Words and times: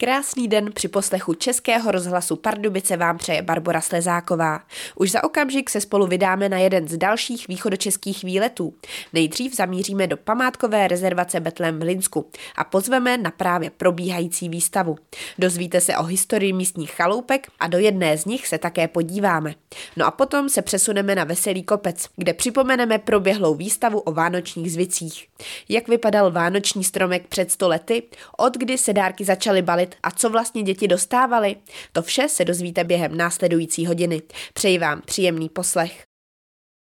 Krásný 0.00 0.48
den 0.48 0.72
při 0.74 0.88
poslechu 0.88 1.34
Českého 1.34 1.90
rozhlasu 1.90 2.36
Pardubice 2.36 2.96
vám 2.96 3.18
přeje 3.18 3.42
Barbara 3.42 3.80
Slezáková. 3.80 4.60
Už 4.96 5.10
za 5.10 5.24
okamžik 5.24 5.70
se 5.70 5.80
spolu 5.80 6.06
vydáme 6.06 6.48
na 6.48 6.58
jeden 6.58 6.88
z 6.88 6.96
dalších 6.96 7.48
východočeských 7.48 8.24
výletů. 8.24 8.74
Nejdřív 9.12 9.56
zamíříme 9.56 10.06
do 10.06 10.16
památkové 10.16 10.88
rezervace 10.88 11.40
Betlem 11.40 11.78
v 11.78 11.82
Linsku 11.82 12.30
a 12.56 12.64
pozveme 12.64 13.18
na 13.18 13.30
právě 13.30 13.70
probíhající 13.70 14.48
výstavu. 14.48 14.96
Dozvíte 15.38 15.80
se 15.80 15.96
o 15.96 16.02
historii 16.02 16.52
místních 16.52 16.90
chaloupek 16.90 17.46
a 17.58 17.66
do 17.66 17.78
jedné 17.78 18.18
z 18.18 18.24
nich 18.24 18.48
se 18.48 18.58
také 18.58 18.88
podíváme. 18.88 19.54
No 19.96 20.06
a 20.06 20.10
potom 20.10 20.48
se 20.48 20.62
přesuneme 20.62 21.14
na 21.14 21.24
Veselý 21.24 21.62
kopec, 21.62 22.08
kde 22.16 22.34
připomeneme 22.34 22.98
proběhlou 22.98 23.54
výstavu 23.54 24.00
o 24.00 24.12
vánočních 24.12 24.72
zvicích. 24.72 25.26
Jak 25.68 25.88
vypadal 25.88 26.30
vánoční 26.30 26.84
stromek 26.84 27.26
před 27.26 27.50
sto 27.50 27.68
lety, 27.68 28.02
od 28.36 28.56
kdy 28.56 28.78
se 28.78 28.92
dárky 28.92 29.24
začaly 29.24 29.62
balit 29.62 29.89
bavit 29.90 29.96
a 30.02 30.10
co 30.10 30.30
vlastně 30.30 30.62
děti 30.62 30.88
dostávaly? 30.88 31.56
To 31.92 32.02
vše 32.02 32.28
se 32.28 32.44
dozvíte 32.44 32.84
během 32.84 33.16
následující 33.16 33.86
hodiny. 33.86 34.22
Přeji 34.54 34.78
vám 34.78 35.02
příjemný 35.06 35.48
poslech. 35.48 36.02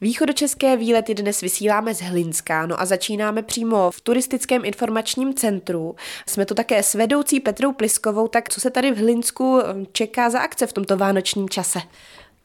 Východočeské 0.03 0.77
výlety 0.77 1.15
dnes 1.15 1.41
vysíláme 1.41 1.95
z 1.95 2.01
Hlinská, 2.01 2.67
no 2.67 2.81
a 2.81 2.87
začínáme 2.87 3.43
přímo 3.43 3.91
v 3.91 4.01
turistickém 4.01 4.65
informačním 4.65 5.35
centru. 5.35 5.97
Jsme 6.27 6.47
tu 6.47 6.55
také 6.55 6.83
s 6.83 6.95
vedoucí 6.95 7.41
Petrou 7.41 7.73
Pliskovou, 7.73 8.29
tak 8.29 8.49
co 8.49 8.61
se 8.61 8.71
tady 8.71 8.93
v 8.93 8.99
Hlinsku 8.99 9.61
čeká 9.93 10.31
za 10.31 10.41
akce 10.41 10.67
v 10.67 10.73
tomto 10.73 10.97
vánočním 10.97 11.49
čase? 11.49 11.81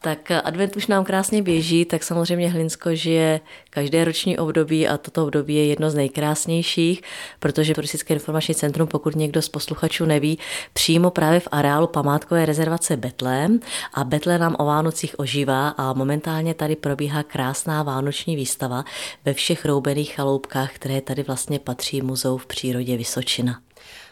Tak 0.02 0.32
advent 0.32 0.76
už 0.76 0.88
nám 0.88 1.06
krásně 1.06 1.42
běží, 1.42 1.86
tak 1.86 2.04
samozřejmě 2.04 2.50
Hlinsko 2.50 2.96
žije 2.96 3.40
každé 3.70 4.06
roční 4.06 4.38
období 4.38 4.88
a 4.88 4.98
toto 4.98 5.24
období 5.24 5.56
je 5.56 5.66
jedno 5.66 5.90
z 5.90 5.96
nejkrásnějších, 5.96 7.02
protože 7.40 7.74
Turistické 7.74 8.14
informační 8.14 8.56
centrum, 8.56 8.88
pokud 8.88 9.16
někdo 9.16 9.42
z 9.42 9.50
posluchačů 9.50 10.06
neví, 10.06 10.40
přímo 10.74 11.12
právě 11.12 11.40
v 11.40 11.48
areálu 11.52 11.88
památkové 11.88 12.46
rezervace 12.46 12.98
Betlém 12.98 13.60
a 13.94 14.04
Betlém 14.04 14.42
nám 14.42 14.56
o 14.60 14.66
Vánocích 14.66 15.20
ožívá 15.20 15.70
a 15.70 15.94
momentálně 15.94 16.54
tady 16.54 16.76
probíhá 16.76 17.24
krásná 17.24 17.84
vánoční 17.84 18.36
výstava 18.36 18.84
ve 19.26 19.34
všech 19.34 19.66
roubených 19.66 20.16
chaloupkách, 20.16 20.74
které 20.74 21.02
tady 21.02 21.24
vlastně 21.24 21.60
patří 21.60 22.02
muzeu 22.02 22.38
v 22.38 22.46
přírodě 22.46 22.98
Vysočina. 22.98 23.60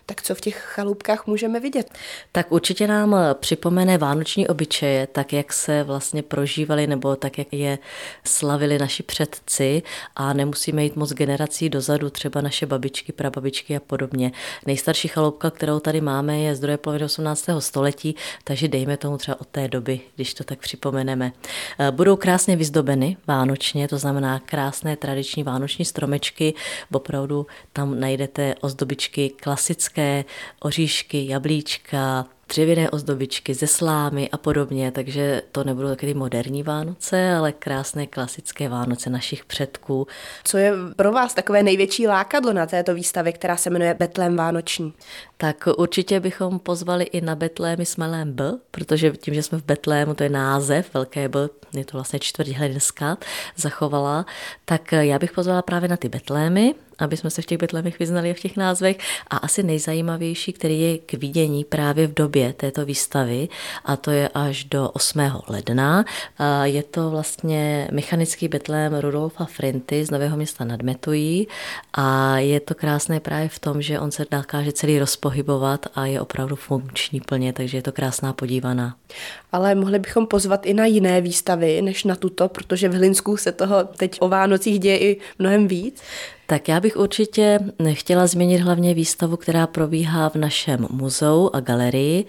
Tak 0.06 0.22
co 0.22 0.36
v 0.36 0.42
těch 0.42 0.56
chalupkách 0.58 1.28
můžeme 1.28 1.60
vidět? 1.60 1.90
Tak 2.32 2.52
určitě 2.52 2.88
nám 2.88 3.16
připomene 3.34 3.98
vánoční 3.98 4.48
obyčeje, 4.48 5.08
tak 5.08 5.34
jak 5.34 5.54
se 5.54 5.84
vlastně 5.84 6.24
prožívali 6.24 6.88
nebo 6.88 7.16
tak 7.16 7.38
jak 7.38 7.48
je 7.52 7.80
slavili 8.24 8.80
naši 8.80 9.04
předci 9.04 9.82
a 10.16 10.34
nemusíme 10.34 10.84
jít 10.84 10.96
moc 10.96 11.14
generací 11.14 11.70
dozadu, 11.70 12.10
třeba 12.10 12.42
naše 12.42 12.66
babičky, 12.66 13.12
prababičky 13.12 13.76
a 13.76 13.80
podobně. 13.80 14.32
Nejstarší 14.66 15.08
chaloupka, 15.08 15.52
kterou 15.52 15.80
tady 15.80 16.02
máme, 16.02 16.40
je 16.40 16.56
z 16.56 16.60
druhé 16.60 16.78
poloviny 16.78 17.06
18. 17.06 17.50
století, 17.60 18.16
takže 18.44 18.68
dejme 18.68 18.98
tomu 18.98 19.18
třeba 19.18 19.42
od 19.42 19.48
té 19.48 19.68
doby, 19.68 20.00
když 20.16 20.34
to 20.34 20.44
tak 20.44 20.60
připomeneme. 20.60 21.32
Eh, 21.80 21.92
budou 21.92 22.16
krásně 22.16 22.56
vyzdobeny 22.56 23.18
vánočně, 23.28 23.88
to 23.88 23.98
znamená 23.98 24.40
krásné 24.40 24.96
tradiční 24.96 25.44
vánoční 25.44 25.86
stromečky, 25.86 26.54
opravdu 26.92 27.48
tam 27.74 28.00
najdete 28.00 28.56
ozdobičky 28.62 29.30
klasické 29.30 29.93
klasické 29.94 30.26
oříšky, 30.60 31.28
jablíčka, 31.28 32.26
dřevěné 32.50 32.90
ozdobičky 32.90 33.54
ze 33.54 33.68
slámy 33.68 34.30
a 34.30 34.38
podobně, 34.38 34.92
takže 34.92 35.42
to 35.52 35.64
nebudou 35.64 35.90
taky 35.90 36.14
moderní 36.14 36.64
Vánoce, 36.64 37.34
ale 37.34 37.52
krásné 37.52 38.08
klasické 38.08 38.70
Vánoce 38.70 39.10
našich 39.10 39.46
předků. 39.46 40.08
Co 40.44 40.58
je 40.58 40.72
pro 40.96 41.12
vás 41.12 41.34
takové 41.34 41.64
největší 41.64 42.08
lákadlo 42.08 42.54
na 42.54 42.66
této 42.66 42.94
výstavě, 42.94 43.34
která 43.34 43.58
se 43.58 43.70
jmenuje 43.70 43.94
Betlém 43.94 44.36
Vánoční? 44.36 44.94
Tak 45.38 45.68
určitě 45.78 46.20
bychom 46.20 46.60
pozvali 46.60 47.04
i 47.04 47.22
na 47.22 47.36
Betlémy 47.36 47.86
s 47.86 47.98
malém 47.98 48.34
B, 48.34 48.52
protože 48.72 49.12
tím, 49.12 49.34
že 49.34 49.44
jsme 49.44 49.58
v 49.58 49.66
Betlému, 49.66 50.14
to 50.14 50.24
je 50.24 50.30
název, 50.30 50.94
velké 50.94 51.30
B, 51.30 51.50
je 51.74 51.86
to 51.86 51.98
vlastně 51.98 52.20
čtvrť 52.20 52.50
Hledenská, 52.50 53.18
zachovala, 53.56 54.26
tak 54.66 54.92
já 54.92 55.20
bych 55.20 55.32
pozvala 55.32 55.62
právě 55.62 55.90
na 55.90 55.98
ty 55.98 56.10
Betlémy, 56.10 56.76
aby 57.00 57.18
jsme 57.18 57.30
se 57.30 57.42
v 57.42 57.46
těch 57.46 57.58
betlemech 57.58 58.00
vyznali 58.00 58.34
v 58.34 58.40
těch 58.40 58.58
názvech. 58.58 58.98
A 59.30 59.38
asi 59.38 59.64
nejzajímavější, 59.64 60.54
který 60.54 60.82
je 60.82 60.98
k 60.98 61.14
vidění 61.14 61.64
právě 61.64 62.08
v 62.08 62.14
době 62.14 62.54
této 62.54 62.86
výstavy, 62.86 63.50
a 63.86 63.96
to 63.96 64.12
je 64.12 64.30
až 64.34 64.64
do 64.64 64.90
8. 64.90 65.20
ledna. 65.48 66.06
Je 66.64 66.84
to 66.84 67.10
vlastně 67.10 67.88
mechanický 67.92 68.48
betlém 68.48 68.96
Rudolfa 69.00 69.46
Frinty 69.46 70.06
z 70.06 70.12
Nového 70.12 70.38
města 70.38 70.66
nad 70.66 70.82
Metují 70.82 71.48
a 71.94 72.38
je 72.38 72.60
to 72.60 72.76
krásné 72.76 73.20
právě 73.20 73.50
v 73.50 73.60
tom, 73.60 73.82
že 73.82 74.00
on 74.00 74.12
se 74.12 74.26
dokáže 74.32 74.72
celý 74.72 75.00
rozpohybovat 75.00 75.86
a 75.96 76.06
je 76.06 76.22
opravdu 76.22 76.56
funkční 76.56 77.22
plně, 77.22 77.54
takže 77.54 77.78
je 77.78 77.82
to 77.82 77.92
krásná 77.92 78.34
podívaná. 78.34 78.96
Ale 79.52 79.76
mohli 79.76 80.00
bychom 80.00 80.28
pozvat 80.28 80.66
i 80.66 80.74
na 80.74 80.86
jiné 80.86 81.22
výstavy, 81.22 81.82
než 81.82 82.04
na 82.04 82.16
tuto, 82.16 82.50
protože 82.50 82.90
v 82.90 82.96
Hlinsku 82.96 83.38
se 83.38 83.52
toho 83.52 83.84
teď 83.84 84.18
o 84.20 84.30
Vánocích 84.30 84.80
děje 84.80 85.00
i 85.00 85.18
mnohem 85.40 85.68
víc. 85.68 86.02
Tak 86.48 86.68
já 86.68 86.80
bych 86.80 86.98
určitě 86.98 87.60
chtěla 87.94 88.28
změnit 88.28 88.58
hlavně 88.58 88.94
výstavu, 88.94 89.38
která 89.38 89.68
probíhá 89.68 90.30
v 90.30 90.36
našem 90.36 90.88
muzeu 90.90 91.50
a 91.54 91.60
galerii, 91.60 92.26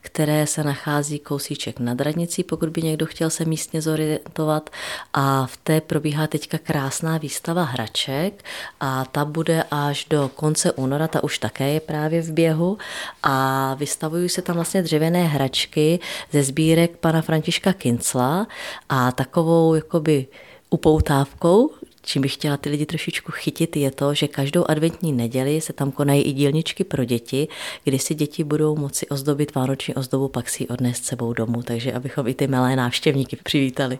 které 0.00 0.46
se 0.46 0.64
nachází 0.64 1.18
kousíček 1.18 1.80
nad 1.80 2.00
radnicí, 2.00 2.44
pokud 2.44 2.68
by 2.68 2.82
někdo 2.82 3.06
chtěl 3.06 3.30
se 3.30 3.44
místně 3.44 3.82
zorientovat. 3.82 4.70
A 5.14 5.46
v 5.46 5.56
té 5.56 5.80
probíhá 5.80 6.26
teďka 6.26 6.58
krásná 6.58 7.18
výstava 7.18 7.62
hraček 7.62 8.44
a 8.80 9.04
ta 9.04 9.24
bude 9.24 9.64
až 9.70 10.06
do 10.10 10.30
konce 10.34 10.72
února, 10.72 11.08
ta 11.08 11.24
už 11.24 11.38
také 11.38 11.68
je 11.68 11.80
právě 11.80 12.22
v 12.22 12.32
běhu 12.32 12.78
a 13.22 13.74
vystavují 13.74 14.28
se 14.28 14.42
tam 14.42 14.54
vlastně 14.54 14.82
dřevěné 14.82 15.24
hračky 15.24 16.00
ze 16.32 16.42
sbírek 16.42 16.96
pana 16.96 17.22
Františka 17.22 17.72
Kincla 17.72 18.46
a 18.88 19.12
takovou 19.12 19.74
jakoby 19.74 20.26
upoutávkou 20.70 21.70
čím 22.08 22.22
bych 22.22 22.34
chtěla 22.34 22.56
ty 22.56 22.70
lidi 22.70 22.86
trošičku 22.86 23.32
chytit, 23.32 23.76
je 23.76 23.90
to, 23.90 24.14
že 24.14 24.28
každou 24.28 24.64
adventní 24.68 25.12
neděli 25.12 25.60
se 25.60 25.72
tam 25.72 25.92
konají 25.92 26.22
i 26.22 26.32
dílničky 26.32 26.84
pro 26.84 27.04
děti, 27.04 27.48
kdy 27.84 27.98
si 27.98 28.14
děti 28.14 28.44
budou 28.44 28.76
moci 28.76 29.08
ozdobit 29.08 29.54
vánoční 29.54 29.94
ozdobu, 29.94 30.28
pak 30.28 30.48
si 30.48 30.62
ji 30.62 30.68
odnést 30.68 31.04
sebou 31.04 31.32
domů, 31.32 31.62
takže 31.62 31.92
abychom 31.92 32.26
i 32.26 32.34
ty 32.34 32.46
milé 32.46 32.76
návštěvníky 32.76 33.36
přivítali. 33.44 33.98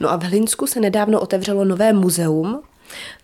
No 0.00 0.10
a 0.10 0.16
v 0.16 0.22
Hlinsku 0.22 0.66
se 0.66 0.80
nedávno 0.80 1.20
otevřelo 1.20 1.64
nové 1.64 1.92
muzeum 1.92 2.62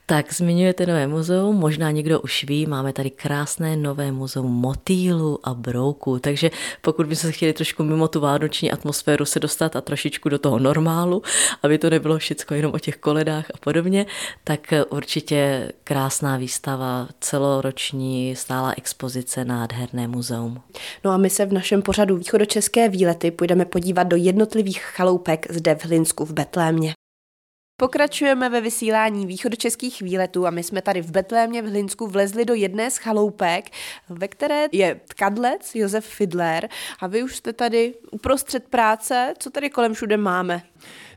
tak 0.07 0.33
zmiňujete 0.33 0.87
nové 0.87 1.07
muzeum, 1.07 1.57
možná 1.57 1.91
někdo 1.91 2.21
už 2.21 2.45
ví, 2.45 2.67
máme 2.67 2.93
tady 2.93 3.11
krásné 3.11 3.77
nové 3.77 4.13
muzeum 4.13 4.53
motýlu 4.53 5.39
a 5.43 5.55
brouku, 5.55 6.19
takže 6.19 6.51
pokud 6.81 7.07
byste 7.07 7.27
se 7.27 7.33
chtěli 7.33 7.53
trošku 7.53 7.85
mimo 7.85 8.09
tu 8.09 8.21
vánoční 8.21 8.73
atmosféru 8.73 9.25
se 9.25 9.41
dostat 9.41 9.77
a 9.77 9.81
trošičku 9.81 10.29
do 10.29 10.39
toho 10.39 10.59
normálu, 10.59 11.23
aby 11.63 11.79
to 11.79 11.91
nebylo 11.91 12.19
všechno 12.19 12.57
jenom 12.57 12.73
o 12.75 12.79
těch 12.79 12.97
koledách 12.97 13.51
a 13.55 13.59
podobně, 13.59 14.07
tak 14.45 14.61
určitě 14.91 15.73
krásná 15.85 16.37
výstava, 16.37 17.09
celoroční 17.21 18.37
stála 18.37 18.75
expozice, 18.77 19.45
nádherné 19.45 20.09
muzeum. 20.09 20.63
No 21.05 21.11
a 21.11 21.17
my 21.17 21.31
se 21.31 21.47
v 21.47 21.53
našem 21.53 21.83
pořadu 21.83 22.17
Východočeské 22.17 22.89
výlety 22.89 23.31
půjdeme 23.31 23.65
podívat 23.65 24.03
do 24.03 24.17
jednotlivých 24.17 24.81
chaloupek 24.81 25.47
zde 25.51 25.75
v 25.75 25.85
Hlinsku 25.85 26.25
v 26.25 26.33
Betlémě. 26.33 26.95
Pokračujeme 27.83 28.49
ve 28.49 28.61
vysílání 28.61 29.27
východočeských 29.27 30.03
výletů 30.03 30.47
a 30.47 30.51
my 30.51 30.63
jsme 30.63 30.83
tady 30.83 31.03
v 31.03 31.11
Betlémě 31.11 31.63
v 31.63 31.69
Hlinsku 31.69 32.07
vlezli 32.07 32.45
do 32.45 32.55
jedné 32.55 32.91
z 32.91 32.97
chaloupek, 32.97 33.71
ve 34.09 34.29
které 34.29 34.67
je 34.73 35.01
tkadlec 35.09 35.71
Josef 35.75 36.07
Fidler 36.07 36.69
a 37.01 37.07
vy 37.07 37.23
už 37.23 37.37
jste 37.37 37.53
tady 37.53 37.95
uprostřed 38.11 38.65
práce. 38.69 39.35
Co 39.39 39.51
tady 39.51 39.71
kolem 39.71 39.95
všude 39.95 40.17
máme? 40.17 40.63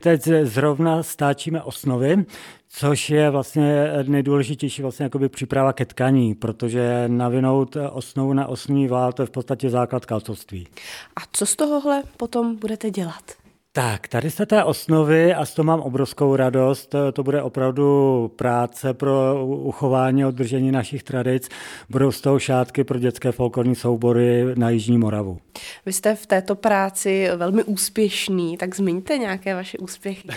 Teď 0.00 0.22
zrovna 0.42 1.02
stáčíme 1.02 1.62
osnovy, 1.62 2.24
což 2.68 3.10
je 3.10 3.30
vlastně 3.30 3.92
nejdůležitější 4.06 4.82
vlastně 4.82 5.04
jakoby 5.04 5.28
příprava 5.28 5.72
ke 5.72 5.84
tkaní, 5.84 6.34
protože 6.34 7.04
navinout 7.06 7.76
osnovu 7.92 8.32
na 8.32 8.46
osnovní 8.46 8.88
vál, 8.88 9.12
to 9.12 9.22
je 9.22 9.26
v 9.26 9.30
podstatě 9.30 9.70
základ 9.70 10.06
kalcovství. 10.06 10.68
A 11.16 11.20
co 11.32 11.46
z 11.46 11.56
tohohle 11.56 12.02
potom 12.16 12.56
budete 12.56 12.90
dělat? 12.90 13.45
Tak, 13.76 14.08
tady 14.08 14.30
se 14.30 14.46
té 14.46 14.64
osnovy 14.64 15.34
a 15.34 15.44
z 15.44 15.54
toho 15.54 15.66
mám 15.66 15.80
obrovskou 15.80 16.36
radost. 16.36 16.94
To 17.12 17.22
bude 17.22 17.42
opravdu 17.42 18.32
práce 18.36 18.94
pro 18.94 19.46
uchování 19.46 20.24
a 20.24 20.28
udržení 20.28 20.72
našich 20.72 21.02
tradic. 21.02 21.48
Budou 21.90 22.12
z 22.12 22.20
toho 22.20 22.38
šátky 22.38 22.84
pro 22.84 22.98
dětské 22.98 23.32
folklorní 23.32 23.74
soubory 23.74 24.44
na 24.54 24.70
Jižní 24.70 24.98
Moravu. 24.98 25.38
Vy 25.86 25.92
jste 25.92 26.14
v 26.14 26.26
této 26.26 26.54
práci 26.54 27.28
velmi 27.36 27.64
úspěšný, 27.64 28.56
tak 28.56 28.76
zmiňte 28.76 29.18
nějaké 29.18 29.54
vaše 29.54 29.78
úspěchy. 29.78 30.28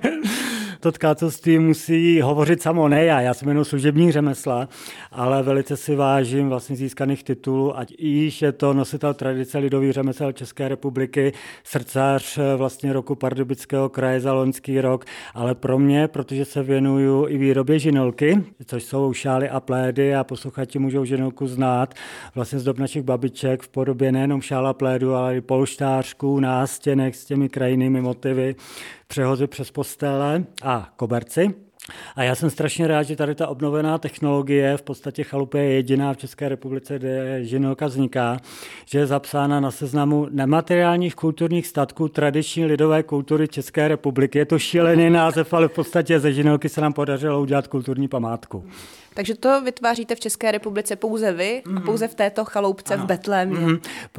to 0.80 0.92
tkácovství 0.92 1.58
musí 1.58 2.20
hovořit 2.20 2.62
samo, 2.62 2.88
ne 2.88 3.04
já, 3.04 3.20
já 3.20 3.34
jsem 3.34 3.48
jenom 3.48 3.64
služební 3.64 4.12
řemesla, 4.12 4.68
ale 5.10 5.42
velice 5.42 5.76
si 5.76 5.96
vážím 5.96 6.48
vlastně 6.48 6.76
získaných 6.76 7.24
titulů, 7.24 7.78
ať 7.78 7.94
již 7.98 8.42
je 8.42 8.52
to 8.52 8.72
nositel 8.72 9.14
tradice 9.14 9.58
lidový 9.58 9.92
řemesel 9.92 10.32
České 10.32 10.68
republiky, 10.68 11.32
srdcař 11.64 12.38
eh, 12.38 12.56
vlastně 12.62 12.92
roku 12.92 13.14
Pardubického 13.14 13.88
kraje 13.88 14.20
za 14.20 14.32
loňský 14.32 14.80
rok, 14.80 15.04
ale 15.34 15.54
pro 15.54 15.78
mě, 15.78 16.08
protože 16.08 16.44
se 16.44 16.62
věnuju 16.62 17.28
i 17.28 17.38
výrobě 17.38 17.78
žinolky, 17.78 18.44
což 18.66 18.84
jsou 18.84 19.12
šály 19.12 19.48
a 19.48 19.60
plédy 19.60 20.14
a 20.14 20.24
posluchači 20.24 20.78
můžou 20.78 21.04
žinolku 21.04 21.46
znát 21.46 21.94
vlastně 22.34 22.58
z 22.58 22.64
dob 22.64 22.78
našich 22.78 23.02
babiček 23.02 23.62
v 23.62 23.68
podobě 23.68 24.12
nejenom 24.12 24.40
šála 24.40 24.72
plédu, 24.72 25.14
ale 25.14 25.36
i 25.36 25.40
polštářků, 25.40 26.40
nástěnek 26.40 27.14
s 27.14 27.24
těmi 27.24 27.48
krajinými 27.48 28.00
motivy, 28.00 28.54
přehozy 29.06 29.46
přes 29.46 29.70
postele 29.70 30.44
a 30.62 30.92
koberci. 30.96 31.54
A 32.16 32.22
já 32.22 32.34
jsem 32.34 32.50
strašně 32.50 32.86
rád, 32.86 33.02
že 33.02 33.16
tady 33.16 33.34
ta 33.34 33.48
obnovená 33.48 33.98
technologie 33.98 34.76
v 34.76 34.82
podstatě 34.82 35.24
chalupě 35.24 35.62
je 35.62 35.72
jediná 35.72 36.12
v 36.12 36.16
České 36.16 36.48
republice, 36.48 36.98
kde 36.98 37.44
žinolka 37.44 37.86
vzniká, 37.86 38.36
že 38.86 38.98
je 38.98 39.06
zapsána 39.06 39.60
na 39.60 39.70
seznamu 39.70 40.28
nemateriálních 40.30 41.14
kulturních 41.14 41.66
statků 41.66 42.08
tradiční 42.08 42.64
lidové 42.64 43.02
kultury 43.02 43.48
České 43.48 43.88
republiky. 43.88 44.38
Je 44.38 44.44
to 44.44 44.58
šílený 44.58 45.10
název, 45.10 45.54
ale 45.54 45.68
v 45.68 45.72
podstatě 45.72 46.20
ze 46.20 46.32
žinolky 46.32 46.68
se 46.68 46.80
nám 46.80 46.92
podařilo 46.92 47.40
udělat 47.40 47.66
kulturní 47.66 48.08
památku. 48.08 48.64
Takže 49.14 49.34
to 49.34 49.60
vytváříte 49.60 50.14
v 50.14 50.20
České 50.20 50.52
republice 50.52 50.96
pouze 50.96 51.32
vy 51.32 51.62
mm. 51.66 51.76
a 51.76 51.80
mhm. 51.80 51.86
pouze 51.86 52.08
v 52.08 52.14
této 52.14 52.44
chaloupce 52.44 52.94
ano. 52.94 53.04
v 53.04 53.06
Betlémě. 53.06 53.58
Mm. 53.58 53.78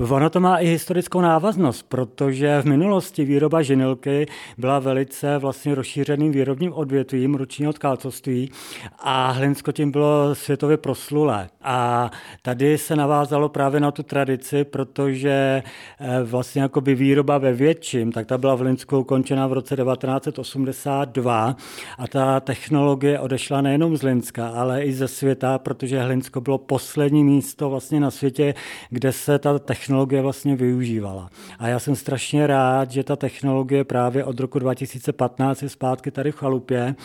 Ono 0.09 0.29
to 0.29 0.39
má 0.39 0.57
i 0.57 0.67
historickou 0.67 1.21
návaznost, 1.21 1.85
protože 1.89 2.61
v 2.61 2.65
minulosti 2.65 3.25
výroba 3.25 3.61
žinilky 3.61 4.25
byla 4.57 4.79
velice 4.79 5.37
vlastně 5.37 5.75
rozšířeným 5.75 6.31
výrobním 6.31 6.73
odvětvím 6.73 7.35
ručního 7.35 7.73
tkálcovství 7.73 8.51
a 8.99 9.31
Hlinsko 9.31 9.71
tím 9.71 9.91
bylo 9.91 10.35
světově 10.35 10.77
proslulé. 10.77 11.49
A 11.61 12.11
tady 12.41 12.77
se 12.77 12.95
navázalo 12.95 13.49
právě 13.49 13.79
na 13.79 13.91
tu 13.91 14.03
tradici, 14.03 14.63
protože 14.63 15.63
eh, 15.99 16.23
vlastně 16.23 16.61
jakoby 16.61 16.95
výroba 16.95 17.37
ve 17.37 17.53
větším, 17.53 18.11
tak 18.11 18.27
ta 18.27 18.37
byla 18.37 18.55
v 18.55 18.59
Hlinsku 18.59 18.99
ukončena 18.99 19.47
v 19.47 19.53
roce 19.53 19.75
1982 19.75 21.55
a 21.97 22.07
ta 22.07 22.39
technologie 22.39 23.19
odešla 23.19 23.61
nejenom 23.61 23.97
z 23.97 24.01
Hlinska, 24.01 24.47
ale 24.47 24.82
i 24.83 24.93
ze 24.93 25.07
světa, 25.07 25.57
protože 25.57 26.01
Hlinsko 26.01 26.41
bylo 26.41 26.57
poslední 26.57 27.23
místo 27.23 27.69
vlastně 27.69 27.99
na 27.99 28.11
světě, 28.11 28.53
kde 28.89 29.11
se 29.11 29.39
ta 29.39 29.59
technologie 29.59 30.21
vlastně 30.21 30.55
využívala. 30.55 31.29
A 31.59 31.67
já 31.67 31.79
jsem 31.79 31.95
strašně 31.95 32.47
rád, 32.47 32.91
že 32.91 33.03
ta 33.03 33.15
technologie 33.15 33.83
právě 33.83 34.25
od 34.25 34.39
roku 34.39 34.59
2015 34.59 35.61
je 35.61 35.69
zpátky 35.69 36.11
tady 36.11 36.31
v 36.31 36.35
chalupě. 36.35 36.95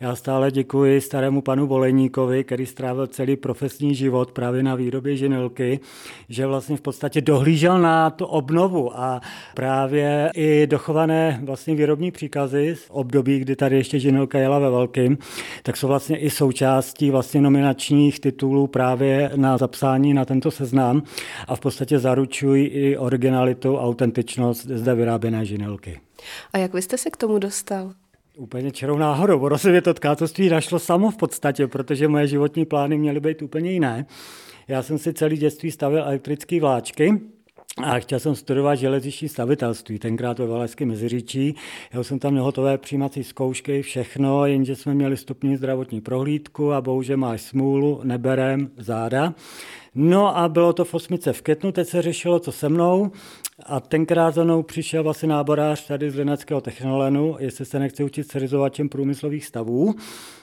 Já 0.00 0.16
stále 0.16 0.50
děkuji 0.50 1.00
starému 1.00 1.42
panu 1.42 1.66
Voleníkovi, 1.66 2.44
který 2.44 2.66
strávil 2.66 3.06
celý 3.06 3.36
profesní 3.36 3.94
život 3.94 4.32
právě 4.32 4.62
na 4.62 4.74
výrobě 4.74 5.16
žinilky, 5.16 5.80
že 6.28 6.46
vlastně 6.46 6.76
v 6.76 6.80
podstatě 6.80 7.20
dohlížel 7.20 7.78
na 7.78 8.10
tu 8.10 8.24
obnovu 8.24 8.98
a 8.98 9.20
právě 9.54 10.30
i 10.34 10.66
dochované 10.66 11.40
vlastně 11.44 11.74
výrobní 11.74 12.10
příkazy 12.10 12.76
z 12.76 12.86
období, 12.90 13.38
kdy 13.38 13.56
tady 13.56 13.76
ještě 13.76 13.98
žinilka 13.98 14.38
jela 14.38 14.58
ve 14.58 14.70
velkým, 14.70 15.18
tak 15.62 15.76
jsou 15.76 15.88
vlastně 15.88 16.18
i 16.18 16.30
součástí 16.30 17.10
vlastně 17.10 17.27
vlastně 17.28 17.40
nominačních 17.40 18.20
titulů 18.20 18.66
právě 18.66 19.30
na 19.36 19.58
zapsání 19.58 20.14
na 20.14 20.24
tento 20.24 20.50
seznam 20.50 21.02
a 21.48 21.56
v 21.56 21.60
podstatě 21.60 21.98
zaručují 21.98 22.66
i 22.66 22.96
originalitu, 22.96 23.76
autentičnost 23.76 24.66
zde 24.66 24.94
vyráběné 24.94 25.44
žinelky. 25.44 26.00
A 26.52 26.58
jak 26.58 26.74
vy 26.74 26.82
jste 26.82 26.98
se 26.98 27.10
k 27.10 27.16
tomu 27.16 27.38
dostal? 27.38 27.92
Úplně 28.36 28.70
čerou 28.70 28.98
náhodou. 28.98 29.40
Ono 29.40 29.58
se 29.58 29.70
mě 29.70 29.82
to 29.82 29.94
tkácovství 29.94 30.48
našlo 30.48 30.78
samo 30.78 31.10
v 31.10 31.16
podstatě, 31.16 31.66
protože 31.66 32.08
moje 32.08 32.26
životní 32.26 32.64
plány 32.64 32.98
měly 32.98 33.20
být 33.20 33.42
úplně 33.42 33.72
jiné. 33.72 34.06
Já 34.68 34.82
jsem 34.82 34.98
si 34.98 35.12
celý 35.12 35.36
dětství 35.36 35.70
stavil 35.70 36.02
elektrické 36.02 36.60
vláčky, 36.60 37.20
a 37.84 37.98
chtěl 37.98 38.20
jsem 38.20 38.34
studovat 38.34 38.74
železniční 38.74 39.28
stavitelství, 39.28 39.98
tenkrát 39.98 40.38
ve 40.38 40.46
Valašském 40.46 40.88
Meziříčí. 40.88 41.54
Já 41.92 42.02
jsem 42.02 42.18
tam 42.18 42.32
měl 42.32 42.44
hotové 42.44 42.78
přijímací 42.78 43.24
zkoušky, 43.24 43.82
všechno, 43.82 44.46
jenže 44.46 44.76
jsme 44.76 44.94
měli 44.94 45.16
stupní 45.16 45.56
zdravotní 45.56 46.00
prohlídku 46.00 46.72
a 46.72 46.80
bohužel 46.80 47.16
máš 47.16 47.42
smůlu, 47.42 48.00
neberem 48.04 48.70
záda. 48.76 49.34
No 49.94 50.36
a 50.36 50.48
bylo 50.48 50.72
to 50.72 50.84
v 50.84 50.94
osmice 50.94 51.32
v 51.32 51.42
Ketnu, 51.42 51.72
teď 51.72 51.88
se 51.88 52.02
řešilo, 52.02 52.38
co 52.38 52.52
se 52.52 52.68
mnou. 52.68 53.10
A 53.66 53.80
tenkrát 53.80 54.34
za 54.34 54.44
mnou 54.44 54.62
přišel 54.62 55.02
vlastně 55.02 55.28
náborář 55.28 55.86
tady 55.86 56.10
z 56.10 56.14
Lineckého 56.14 56.60
technolenu, 56.60 57.36
jestli 57.38 57.64
se 57.64 57.78
nechci 57.78 58.04
učit 58.04 58.30
serizovačem 58.30 58.88
průmyslových 58.88 59.46
stavů. 59.46 59.94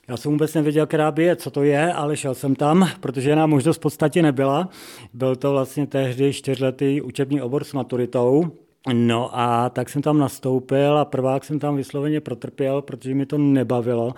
Já 0.07 0.17
jsem 0.17 0.31
vůbec 0.31 0.53
nevěděl, 0.53 0.85
která 0.85 1.11
by 1.11 1.23
je, 1.23 1.35
co 1.35 1.51
to 1.51 1.63
je, 1.63 1.93
ale 1.93 2.17
šel 2.17 2.35
jsem 2.35 2.55
tam, 2.55 2.89
protože 2.99 3.29
jiná 3.29 3.47
možnost 3.47 3.77
v 3.77 3.79
podstatě 3.79 4.21
nebyla. 4.21 4.69
Byl 5.13 5.35
to 5.35 5.51
vlastně 5.51 5.87
tehdy 5.87 6.33
čtyřletý 6.33 7.01
učební 7.01 7.41
obor 7.41 7.63
s 7.63 7.73
maturitou, 7.73 8.51
No 8.93 9.29
a 9.33 9.69
tak 9.69 9.89
jsem 9.89 10.01
tam 10.01 10.17
nastoupil 10.17 10.97
a 10.97 11.05
prvák 11.05 11.43
jsem 11.43 11.59
tam 11.59 11.75
vysloveně 11.75 12.21
protrpěl, 12.21 12.81
protože 12.81 13.15
mi 13.15 13.25
to 13.25 13.37
nebavilo. 13.37 14.13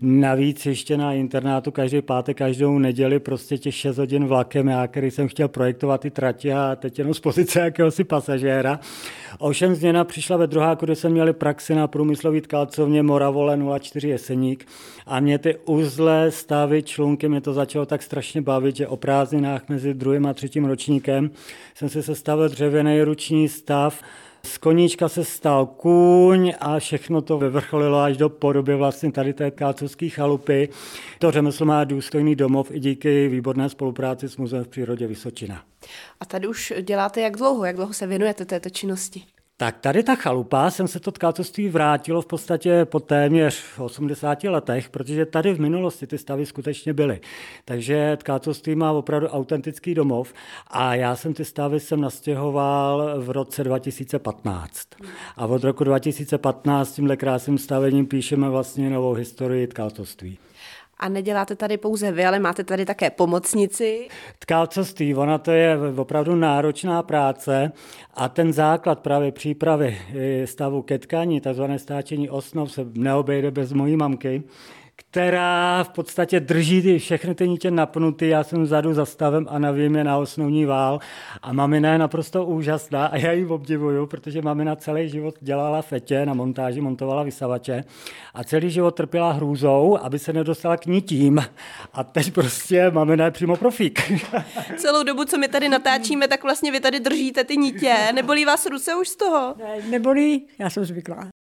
Navíc 0.00 0.66
ještě 0.66 0.96
na 0.96 1.12
internátu 1.12 1.70
každý 1.70 2.02
pátek, 2.02 2.36
každou 2.36 2.78
neděli 2.78 3.20
prostě 3.20 3.58
těch 3.58 3.74
6 3.74 3.98
hodin 3.98 4.26
vlakem, 4.26 4.68
já, 4.68 4.86
který 4.86 5.10
jsem 5.10 5.28
chtěl 5.28 5.48
projektovat 5.48 6.00
ty 6.00 6.10
trati 6.10 6.52
a 6.52 6.76
teď 6.76 6.98
jenom 6.98 7.14
z 7.14 7.20
pozice 7.20 7.60
jakéhosi 7.60 8.04
pasažéra. 8.04 8.80
Ovšem 9.38 9.74
změna 9.74 10.04
přišla 10.04 10.36
ve 10.36 10.46
druháku, 10.46 10.84
kde 10.84 10.96
jsem 10.96 11.12
měli 11.12 11.32
praxi 11.32 11.74
na 11.74 11.86
průmyslový 11.86 12.40
tkálcovně 12.40 13.02
Moravole 13.02 13.58
04 13.80 14.08
Jeseník 14.08 14.66
a 15.06 15.20
mě 15.20 15.38
ty 15.38 15.56
uzle, 15.64 16.30
stavy, 16.30 16.82
člunky, 16.82 17.28
mě 17.28 17.40
to 17.40 17.52
začalo 17.52 17.86
tak 17.86 18.02
strašně 18.02 18.42
bavit, 18.42 18.76
že 18.76 18.86
o 18.86 18.96
prázdninách 18.96 19.68
mezi 19.68 19.94
druhým 19.94 20.26
a 20.26 20.34
třetím 20.34 20.64
ročníkem 20.64 21.30
jsem 21.74 21.88
si 21.88 22.02
sestavil 22.02 22.48
dřevěný 22.48 23.02
ruční 23.02 23.48
stav, 23.48 24.02
z 24.46 24.58
koníčka 24.58 25.08
se 25.08 25.24
stal 25.24 25.66
kůň 25.66 26.52
a 26.60 26.78
všechno 26.78 27.22
to 27.22 27.38
vyvrcholilo 27.38 27.98
až 27.98 28.16
do 28.16 28.28
podoby 28.28 28.74
vlastně 28.74 29.12
tady 29.12 29.32
té 29.32 29.50
kácovské 29.50 30.08
chalupy. 30.08 30.68
To 31.18 31.30
řemeslo 31.30 31.66
má 31.66 31.84
důstojný 31.84 32.36
domov 32.36 32.70
i 32.70 32.80
díky 32.80 33.28
výborné 33.28 33.68
spolupráci 33.68 34.28
s 34.28 34.36
Muzeem 34.36 34.64
v 34.64 34.68
přírodě 34.68 35.06
Vysočina. 35.06 35.64
A 36.20 36.24
tady 36.24 36.48
už 36.48 36.72
děláte 36.82 37.20
jak 37.20 37.36
dlouho? 37.36 37.64
Jak 37.64 37.76
dlouho 37.76 37.92
se 37.92 38.06
věnujete 38.06 38.44
této 38.44 38.70
činnosti? 38.70 39.22
Tak 39.62 39.78
tady 39.78 40.02
ta 40.02 40.14
chalupa, 40.14 40.70
jsem 40.70 40.88
se 40.88 41.00
to 41.00 41.10
tkácovství 41.10 41.68
vrátilo 41.68 42.22
v 42.22 42.26
podstatě 42.26 42.84
po 42.84 43.00
téměř 43.00 43.64
80 43.78 44.44
letech, 44.44 44.90
protože 44.90 45.26
tady 45.26 45.54
v 45.54 45.60
minulosti 45.60 46.06
ty 46.06 46.18
stavy 46.18 46.46
skutečně 46.46 46.92
byly. 46.92 47.20
Takže 47.64 48.16
tkácovství 48.16 48.74
má 48.74 48.92
opravdu 48.92 49.28
autentický 49.28 49.94
domov 49.94 50.34
a 50.66 50.94
já 50.94 51.16
jsem 51.16 51.34
ty 51.34 51.44
stavy 51.44 51.80
jsem 51.80 52.00
nastěhoval 52.00 53.14
v 53.20 53.30
roce 53.30 53.64
2015. 53.64 54.88
A 55.36 55.46
od 55.46 55.64
roku 55.64 55.84
2015 55.84 56.92
tímhle 56.92 57.16
krásným 57.16 57.58
stavením 57.58 58.06
píšeme 58.06 58.50
vlastně 58.50 58.90
novou 58.90 59.12
historii 59.12 59.66
tkácovství. 59.66 60.38
A 61.02 61.08
neděláte 61.08 61.56
tady 61.56 61.76
pouze 61.76 62.12
vy, 62.12 62.24
ale 62.24 62.38
máte 62.38 62.64
tady 62.64 62.84
také 62.86 63.10
pomocnici. 63.10 64.08
Tkálcovství, 64.38 65.14
ona 65.14 65.38
to 65.38 65.50
je 65.50 65.78
opravdu 65.96 66.36
náročná 66.36 67.02
práce 67.02 67.72
a 68.14 68.28
ten 68.28 68.52
základ 68.52 69.00
právě 69.00 69.32
přípravy 69.32 69.98
stavu 70.44 70.82
ke 70.82 70.98
tkání, 70.98 71.40
takzvané 71.40 71.78
stáčení 71.78 72.30
osnov, 72.30 72.72
se 72.72 72.86
neobejde 72.94 73.50
bez 73.50 73.72
mojí 73.72 73.96
mamky 73.96 74.42
která 74.96 75.84
v 75.84 75.88
podstatě 75.88 76.40
drží 76.40 76.82
ty, 76.82 76.98
všechny 76.98 77.34
ty 77.34 77.48
nitě 77.48 77.70
napnuty. 77.70 78.28
Já 78.28 78.44
jsem 78.44 78.62
vzadu 78.62 78.94
za 78.94 79.06
stavem 79.06 79.46
a 79.50 79.58
navím 79.58 79.96
je 79.96 80.04
na 80.04 80.18
osnovní 80.18 80.64
vál. 80.64 81.00
A 81.42 81.52
mamina 81.52 81.92
je 81.92 81.98
naprosto 81.98 82.46
úžasná 82.46 83.06
a 83.06 83.16
já 83.16 83.32
ji 83.32 83.46
obdivuju, 83.46 84.06
protože 84.06 84.42
mamina 84.42 84.76
celý 84.76 85.08
život 85.08 85.34
dělala 85.40 85.82
fetě, 85.82 86.26
na 86.26 86.34
montáži 86.34 86.80
montovala 86.80 87.22
vysavače 87.22 87.84
a 88.34 88.44
celý 88.44 88.70
život 88.70 88.90
trpěla 88.90 89.32
hrůzou, 89.32 89.98
aby 90.02 90.18
se 90.18 90.32
nedostala 90.32 90.76
k 90.76 90.86
nitím. 90.86 91.44
A 91.92 92.04
teď 92.04 92.32
prostě 92.32 92.90
mamina 92.90 93.24
je 93.24 93.30
přímo 93.30 93.56
profík. 93.56 94.00
Celou 94.76 95.02
dobu, 95.02 95.24
co 95.24 95.38
my 95.38 95.48
tady 95.48 95.68
natáčíme, 95.68 96.28
tak 96.28 96.42
vlastně 96.42 96.72
vy 96.72 96.80
tady 96.80 97.00
držíte 97.00 97.44
ty 97.44 97.56
nitě. 97.56 97.94
Nebolí 98.14 98.44
vás 98.44 98.66
ruce 98.66 98.94
už 98.94 99.08
z 99.08 99.16
toho? 99.16 99.54
Ne, 99.58 99.90
nebolí, 99.90 100.46
já 100.58 100.70
jsem 100.70 100.84
zvyklá. 100.84 101.41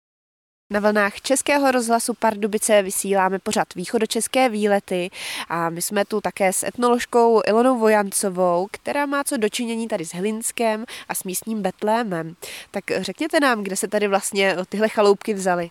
Na 0.69 0.79
vlnách 0.79 1.21
Českého 1.21 1.71
rozhlasu 1.71 2.13
Pardubice 2.13 2.81
vysíláme 2.81 3.39
pořád 3.39 3.75
východočeské 3.75 4.49
výlety 4.49 5.09
a 5.49 5.69
my 5.69 5.81
jsme 5.81 6.05
tu 6.05 6.21
také 6.21 6.53
s 6.53 6.63
etnoložkou 6.63 7.41
Ilonou 7.47 7.79
Vojancovou, 7.79 8.67
která 8.71 9.05
má 9.05 9.23
co 9.23 9.37
dočinění 9.37 9.87
tady 9.87 10.05
s 10.05 10.13
Hlinskem 10.13 10.85
a 11.09 11.15
s 11.15 11.23
místním 11.23 11.61
Betlémem. 11.61 12.35
Tak 12.71 12.83
řekněte 12.97 13.39
nám, 13.39 13.63
kde 13.63 13.75
se 13.75 13.87
tady 13.87 14.07
vlastně 14.07 14.55
tyhle 14.69 14.89
chaloupky 14.89 15.33
vzaly. 15.33 15.69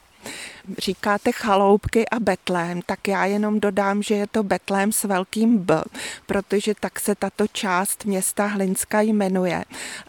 Říkáte 0.79 1.33
chaloupky 1.33 2.09
a 2.09 2.21
Betlém, 2.21 2.83
tak 2.83 3.09
já 3.09 3.25
jenom 3.25 3.61
dodám, 3.61 4.03
že 4.03 4.15
je 4.15 4.27
to 4.27 4.43
Betlém 4.43 4.93
s 4.93 5.05
velkým 5.05 5.59
B, 5.59 5.83
protože 6.27 6.75
tak 6.81 7.01
se 7.01 7.15
tato 7.15 7.47
část 7.47 8.05
města 8.05 8.47
Hlinska 8.47 9.01
jmenuje. 9.01 9.65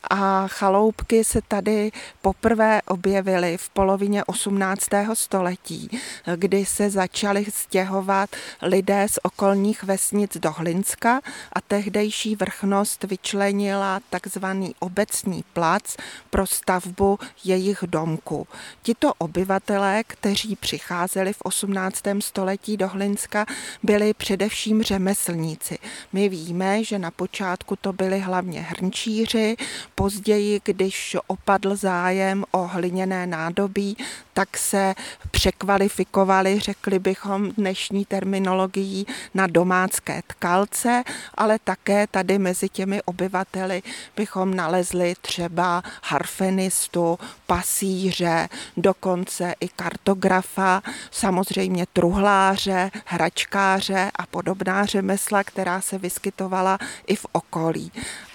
A 0.10 0.48
chaloupky 0.48 1.24
se 1.24 1.42
tady 1.48 1.92
poprvé 2.22 2.82
objevily 2.82 3.58
v 3.58 3.70
polovině 3.70 4.24
18. 4.24 4.88
století, 5.14 6.00
kdy 6.36 6.66
se 6.66 6.90
začaly 6.90 7.46
stěhovat 7.50 8.30
lidé 8.62 9.08
z 9.10 9.20
okolních 9.24 9.84
vesnic 9.84 10.38
do 10.38 10.52
Hlinska 10.52 11.22
a 11.54 11.62
tehdejší 11.62 12.36
vrchnost 12.36 13.04
vyčlenila 13.04 14.00
takzvaný 14.10 14.76
obecní 14.80 15.44
plac 15.54 15.98
pro 16.30 16.48
stavbu 16.48 17.20
jejich 17.44 17.84
domku. 17.88 18.48
Tito 18.82 19.14
obyvatelé, 19.18 20.04
kteří 20.08 20.56
přicházeli 20.56 21.34
v 21.34 21.42
18. 21.44 22.04
století 22.20 22.78
do 22.78 22.88
Hlinska, 22.88 23.46
byli 23.84 24.14
především 24.14 24.84
řemeslníci. 24.84 25.78
My 26.14 26.30
víme, 26.30 26.84
že 26.84 27.00
na 27.00 27.12
počátku 27.12 27.76
to 27.76 27.94
byli 27.94 28.20
hlavně 28.20 28.62
hrnčíři, 28.62 29.56
později, 29.96 30.62
když 30.64 31.18
opadl 31.28 31.76
zájem 31.76 32.46
o 32.52 32.68
hliněné 32.68 33.28
nádobí, 33.28 33.98
tak 34.34 34.58
se 34.58 34.96
překvalifikovali, 35.32 36.60
řekli 36.60 37.00
bychom 37.00 37.52
dnešní 37.52 38.06
terminologií, 38.06 39.08
na 39.34 39.48
domácké 39.48 40.22
tkalce, 40.28 41.04
ale 41.36 41.60
také 41.64 42.08
tady 42.08 42.40
mezi 42.40 42.70
těmi 42.70 43.02
obyvateli 43.02 43.82
bychom 44.16 44.56
nalezli 44.56 45.14
třeba 45.22 45.84
harfenistu, 46.04 47.20
pasíře, 47.48 48.50
dokonce 48.78 49.54
i 49.60 49.68
kartografa, 49.88 50.82
samozřejmě 51.12 51.86
truhláře, 51.94 52.92
hračkáře 53.06 54.12
a 54.16 54.26
podobná 54.26 54.86
řemesla, 54.86 55.44
která 55.44 55.82
se 55.82 55.98
vyskytovala 55.98 56.78
i 57.08 57.16
v 57.16 57.26
okolí 57.32 57.92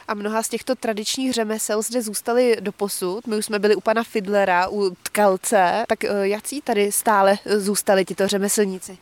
a 0.09 0.15
mnoha 0.15 0.43
z 0.43 0.49
těchto 0.49 0.75
tradičních 0.75 1.33
řemesel 1.33 1.83
zde 1.83 2.03
zůstaly 2.03 2.57
do 2.61 2.73
posud. 2.73 3.27
My 3.27 3.37
už 3.37 3.45
jsme 3.45 3.59
byli 3.59 3.77
u 3.77 3.81
pana 3.81 4.03
Fidlera, 4.03 4.69
u 4.69 4.97
tkalce, 5.03 5.85
tak 5.89 6.05
eh, 6.05 6.09
jaký 6.23 6.61
tady 6.61 6.93
stále 6.93 7.39
zůstali 7.57 8.05
tito 8.05 8.29
řemeslníci? 8.29 8.99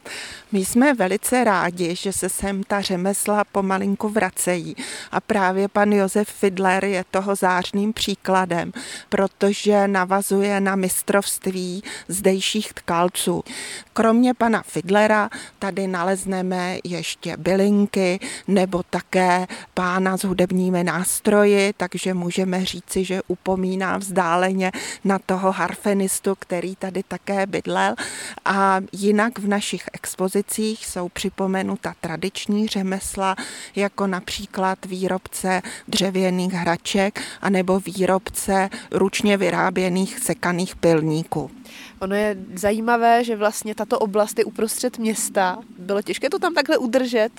My 0.52 0.64
jsme 0.64 0.94
velice 0.94 1.44
rádi, 1.44 1.96
že 1.96 2.12
se 2.12 2.28
sem 2.28 2.62
ta 2.62 2.80
řemesla 2.80 3.44
pomalinku 3.44 4.08
vracejí 4.08 4.76
a 5.12 5.20
právě 5.20 5.68
pan 5.68 5.92
Josef 5.92 6.28
Fidler 6.28 6.84
je 6.84 7.04
toho 7.10 7.34
zářným 7.34 7.92
příkladem, 7.92 8.72
protože 9.08 9.88
navazuje 9.88 10.60
na 10.60 10.76
mistrovství 10.76 11.82
zdejších 12.08 12.72
tkalců. 12.72 13.44
Kromě 13.92 14.34
pana 14.34 14.62
Fidlera 14.62 15.30
tady 15.58 15.86
nalezneme 15.86 16.78
ještě 16.84 17.36
bylinky 17.36 18.20
nebo 18.48 18.82
také 18.90 19.46
pána 19.74 20.16
s 20.16 20.24
hudebními 20.24 20.84
nástroji, 20.92 21.72
takže 21.76 22.14
můžeme 22.14 22.64
říci, 22.64 23.04
že 23.04 23.20
upomíná 23.28 23.98
vzdáleně 23.98 24.72
na 25.04 25.18
toho 25.18 25.52
harfenistu, 25.52 26.34
který 26.34 26.76
tady 26.76 27.02
také 27.02 27.46
bydlel. 27.46 27.94
A 28.44 28.80
jinak 28.92 29.38
v 29.38 29.48
našich 29.48 29.84
expozicích 29.92 30.86
jsou 30.86 31.08
připomenuta 31.08 31.94
tradiční 32.00 32.68
řemesla, 32.68 33.36
jako 33.76 34.06
například 34.06 34.78
výrobce 34.84 35.62
dřevěných 35.88 36.52
hraček 36.52 37.20
anebo 37.42 37.80
výrobce 37.80 38.70
ručně 38.90 39.36
vyráběných 39.36 40.18
sekaných 40.18 40.76
pilníků. 40.76 41.50
Ono 42.00 42.14
je 42.14 42.36
zajímavé, 42.54 43.24
že 43.24 43.36
vlastně 43.36 43.74
tato 43.74 43.98
oblast 43.98 44.38
je 44.38 44.44
uprostřed 44.44 44.98
města. 44.98 45.58
Bylo 45.78 46.02
těžké 46.02 46.30
to 46.30 46.38
tam 46.38 46.54
takhle 46.54 46.78
udržet? 46.78 47.32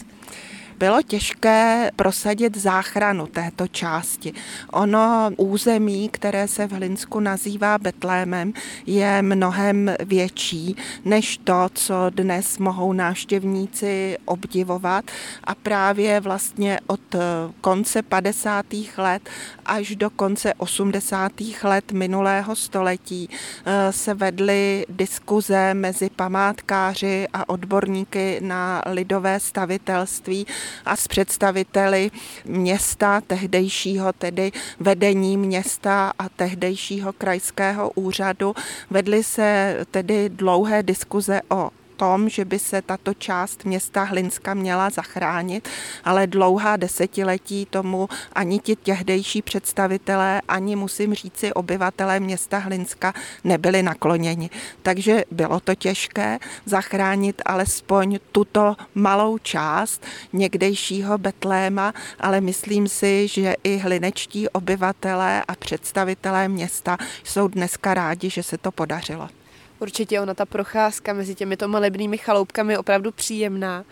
Bylo 0.81 1.01
těžké 1.01 1.91
prosadit 1.95 2.57
záchranu 2.57 3.27
této 3.27 3.67
části. 3.67 4.33
Ono 4.71 5.29
území, 5.37 6.09
které 6.09 6.47
se 6.47 6.67
v 6.67 6.71
Hlinsku 6.71 7.19
nazývá 7.19 7.77
Betlémem, 7.77 8.53
je 8.85 9.21
mnohem 9.21 9.95
větší 10.05 10.75
než 11.05 11.37
to, 11.37 11.69
co 11.73 11.95
dnes 12.09 12.57
mohou 12.57 12.93
návštěvníci 12.93 14.17
obdivovat 14.25 15.05
a 15.43 15.55
právě 15.55 16.19
vlastně 16.19 16.79
od 16.87 17.15
konce 17.61 18.01
50. 18.01 18.65
let 18.97 19.29
až 19.65 19.95
do 19.95 20.09
konce 20.09 20.53
80. 20.53 21.31
let 21.63 21.91
minulého 21.91 22.55
století 22.55 23.29
eh, 23.29 23.91
se 23.93 24.13
vedly 24.13 24.85
diskuze 24.89 25.73
mezi 25.73 26.09
památkáři 26.09 27.27
a 27.33 27.49
odborníky 27.49 28.39
na 28.41 28.81
lidové 28.85 29.39
stavitelství 29.39 30.47
a 30.85 30.95
s 30.95 31.07
představiteli 31.07 32.11
města, 32.45 33.21
tehdejšího 33.21 34.13
tedy 34.13 34.51
vedení 34.79 35.37
města 35.37 36.13
a 36.19 36.29
tehdejšího 36.29 37.13
krajského 37.13 37.91
úřadu. 37.95 38.55
Vedly 38.89 39.23
se 39.23 39.77
tedy 39.91 40.29
dlouhé 40.29 40.83
diskuze 40.83 41.41
o 41.49 41.69
tom, 42.01 42.29
že 42.29 42.45
by 42.45 42.59
se 42.59 42.81
tato 42.81 43.13
část 43.13 43.65
města 43.65 44.03
Hlinska 44.03 44.53
měla 44.53 44.89
zachránit, 44.89 45.69
ale 46.03 46.27
dlouhá 46.27 46.77
desetiletí 46.77 47.65
tomu 47.69 48.09
ani 48.33 48.59
ti 48.59 48.75
těhdejší 48.75 49.41
představitelé, 49.41 50.41
ani 50.47 50.75
musím 50.75 51.13
říci 51.13 51.53
obyvatelé 51.53 52.19
města 52.19 52.57
Hlinska 52.57 53.13
nebyli 53.43 53.83
nakloněni. 53.83 54.49
Takže 54.81 55.23
bylo 55.31 55.59
to 55.59 55.75
těžké 55.75 56.39
zachránit 56.65 57.41
alespoň 57.45 58.19
tuto 58.31 58.75
malou 58.95 59.37
část 59.37 60.05
někdejšího 60.33 61.17
Betléma, 61.17 61.93
ale 62.19 62.41
myslím 62.41 62.87
si, 62.87 63.27
že 63.27 63.55
i 63.63 63.77
hlinečtí 63.77 64.49
obyvatelé 64.49 65.43
a 65.47 65.55
představitelé 65.55 66.47
města 66.47 66.97
jsou 67.23 67.47
dneska 67.47 67.93
rádi, 67.93 68.29
že 68.29 68.43
se 68.43 68.57
to 68.57 68.71
podařilo. 68.71 69.40
Určitě 69.81 70.21
ona 70.21 70.33
ta 70.33 70.45
procházka 70.45 71.13
mezi 71.13 71.35
těmito 71.35 71.67
malebnými 71.67 72.17
chaloupkami 72.17 72.73
je 72.73 72.79
opravdu 72.79 73.11
příjemná. 73.11 73.85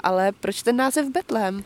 Ale 0.00 0.32
proč 0.32 0.62
ten 0.62 0.76
název 0.76 1.06
Betlém? 1.10 1.64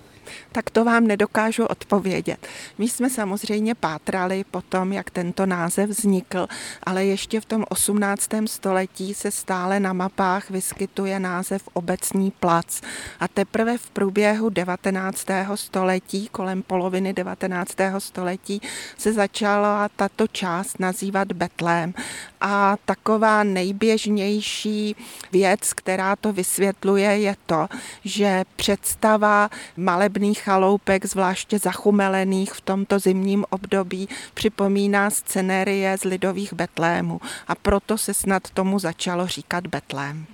Tak 0.52 0.70
to 0.70 0.84
vám 0.84 1.06
nedokážu 1.06 1.64
odpovědět. 1.64 2.46
My 2.78 2.88
jsme 2.88 3.10
samozřejmě 3.10 3.74
pátrali 3.74 4.44
po 4.50 4.62
tom, 4.62 4.92
jak 4.92 5.10
tento 5.10 5.46
název 5.46 5.90
vznikl, 5.90 6.46
ale 6.82 7.04
ještě 7.04 7.40
v 7.40 7.44
tom 7.44 7.64
18. 7.68 8.28
století 8.46 9.14
se 9.14 9.30
stále 9.30 9.80
na 9.80 9.92
mapách 9.92 10.50
vyskytuje 10.50 11.20
název 11.20 11.62
Obecní 11.72 12.30
plac. 12.30 12.80
A 13.20 13.28
teprve 13.28 13.78
v 13.78 13.90
průběhu 13.90 14.48
19. 14.48 15.26
století, 15.54 16.28
kolem 16.28 16.62
poloviny 16.62 17.12
19. 17.12 17.72
století, 17.98 18.62
se 18.98 19.12
začala 19.12 19.88
tato 19.96 20.26
část 20.26 20.80
nazývat 20.80 21.32
Betlém. 21.32 21.94
A 22.40 22.76
taková 22.84 23.44
nejběžnější 23.44 24.96
věc, 25.32 25.72
která 25.72 26.16
to 26.16 26.32
vysvětluje, 26.32 27.18
je 27.18 27.36
to, 27.46 27.66
že 28.04 28.44
představa 28.56 29.50
malební 29.76 30.19
malebných 30.20 30.42
chaloupek, 30.42 31.06
zvláště 31.06 31.58
zachumelených 31.58 32.52
v 32.52 32.60
tomto 32.60 32.98
zimním 32.98 33.44
období, 33.50 34.08
připomíná 34.34 35.10
scenérie 35.10 35.98
z 35.98 36.04
lidových 36.04 36.52
Betlémů 36.52 37.20
a 37.48 37.54
proto 37.54 37.98
se 37.98 38.14
snad 38.14 38.50
tomu 38.50 38.78
začalo 38.78 39.26
říkat 39.26 39.66
Betlém. 39.66 40.26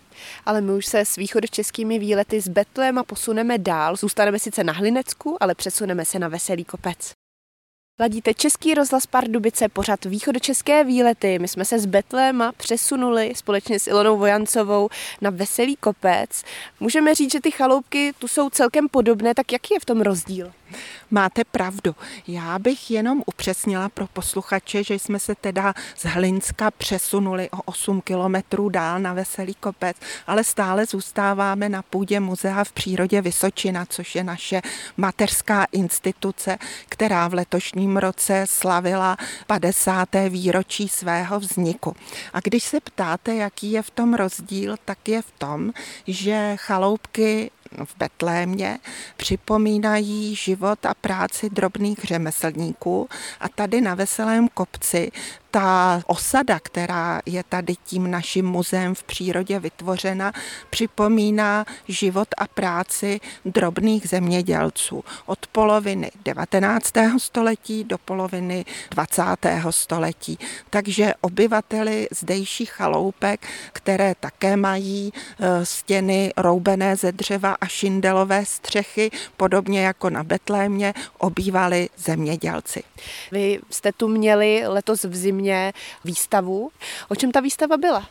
Ale 0.47 0.61
my 0.61 0.73
už 0.73 0.87
se 0.87 1.01
s 1.01 1.17
východočeskými 1.17 1.99
výlety 1.99 2.41
z 2.41 2.49
Betléma 2.49 3.03
posuneme 3.03 3.59
dál. 3.59 3.97
Zůstaneme 3.97 4.39
sice 4.39 4.65
na 4.65 4.73
Hlinecku, 4.73 5.37
ale 5.41 5.55
přesuneme 5.55 6.05
se 6.05 6.19
na 6.19 6.29
Veselý 6.29 6.65
kopec. 6.65 7.26
Ladíte 8.01 8.35
Český 8.35 8.75
rozhlas 8.75 9.07
Pardubice, 9.07 9.69
pořad 9.69 10.05
východočeské 10.05 10.85
výlety. 10.85 11.39
My 11.39 11.49
jsme 11.49 11.65
se 11.65 11.79
z 11.79 11.87
Betléma 11.87 12.53
přesunuli 12.53 13.33
společně 13.37 13.81
s 13.81 13.87
Ilonou 13.87 14.19
Vojancovou 14.19 14.89
na 15.21 15.31
Veselý 15.31 15.77
kopec. 15.77 16.43
Můžeme 16.81 17.15
říct, 17.15 17.33
že 17.33 17.41
ty 17.41 17.51
chaloupky 17.51 18.13
tu 18.19 18.29
jsou 18.29 18.51
celkem 18.51 18.89
podobné, 18.89 19.35
tak 19.35 19.53
jaký 19.53 19.75
je 19.75 19.81
v 19.81 19.85
tom 19.85 20.01
rozdíl? 20.01 20.53
Máte 21.11 21.45
pravdu. 21.45 21.95
Já 22.29 22.59
bych 22.59 22.91
jenom 22.91 23.23
upřesnila 23.27 23.89
pro 23.89 24.07
posluchače, 24.07 24.85
že 24.85 24.95
jsme 24.95 25.19
se 25.19 25.35
teda 25.35 25.75
z 25.97 26.05
Hlinska 26.05 26.71
přesunuli 26.71 27.51
o 27.51 27.63
8 27.65 28.01
kilometrů 28.01 28.69
dál 28.69 29.01
na 29.01 29.13
Veselý 29.13 29.55
kopec, 29.55 29.97
ale 30.27 30.45
stále 30.45 30.87
zůstáváme 30.87 31.69
na 31.69 31.83
půdě 31.83 32.21
muzea 32.21 32.65
v 32.65 32.73
přírodě 32.73 33.21
Vysočina, 33.21 33.87
což 33.87 34.15
je 34.15 34.25
naše 34.25 34.63
mateřská 34.97 35.67
instituce, 35.73 36.59
která 36.89 37.29
v 37.29 37.35
letošním 37.35 37.97
roce 37.97 38.45
slavila 38.49 39.17
50. 39.47 40.09
výročí 40.29 40.89
svého 40.89 41.41
vzniku. 41.41 41.97
A 42.33 42.41
když 42.41 42.65
se 42.65 42.81
ptáte, 42.81 43.35
jaký 43.35 43.73
je 43.73 43.83
v 43.83 43.91
tom 43.91 44.15
rozdíl, 44.15 44.77
tak 44.85 45.09
je 45.09 45.23
v 45.23 45.31
tom, 45.39 45.73
že 46.07 46.57
chaloupky 46.57 47.51
v 47.85 47.97
Betlémě 47.99 48.79
připomínají 49.17 50.35
život 50.35 50.87
a 50.87 50.95
práci 50.95 51.51
drobných 51.51 51.99
řemeslníků 52.05 53.09
a 53.41 53.49
tady 53.49 53.81
na 53.81 53.95
Veselém 53.95 54.49
kopci 54.49 55.11
ta 55.57 56.03
osada, 56.07 56.61
která 56.61 57.21
je 57.27 57.45
tady 57.49 57.75
tím 57.85 58.11
naším 58.11 58.47
muzeem 58.47 58.95
v 58.95 59.03
přírodě 59.03 59.59
vytvořena, 59.59 60.33
připomíná 60.71 61.65
život 61.89 62.29
a 62.39 62.47
práci 62.47 63.21
drobných 63.45 64.09
zemědělců 64.09 65.05
od 65.27 65.47
poloviny 65.47 66.11
19. 66.25 66.93
století 67.19 67.85
do 67.85 67.99
poloviny 67.99 68.65
20. 68.91 69.23
století. 69.71 70.39
Takže 70.71 71.15
obyvateli 71.21 72.09
zdejších 72.11 72.71
chaloupek, 72.71 73.47
které 73.73 74.15
také 74.21 74.57
mají 74.57 75.13
e, 75.41 75.67
stěny 75.67 76.33
roubené 76.37 76.97
ze 76.97 77.13
dřeva 77.13 77.57
a 77.61 77.67
šindelové 77.67 78.45
střechy, 78.45 79.11
podobně 79.37 79.81
jako 79.81 80.11
na 80.11 80.25
Betlémě, 80.25 80.95
obývali 81.19 81.89
zemědělci. 81.97 82.83
Vy 83.33 83.59
jste 83.71 83.93
tu 83.93 84.09
měli 84.09 84.63
letos 84.67 85.05
v 85.05 85.17
zimě 85.17 85.46
výstavu. 86.05 86.71
O 87.09 87.15
čem 87.15 87.33
ta 87.33 87.41
výstava 87.41 87.77
byla? 87.77 88.09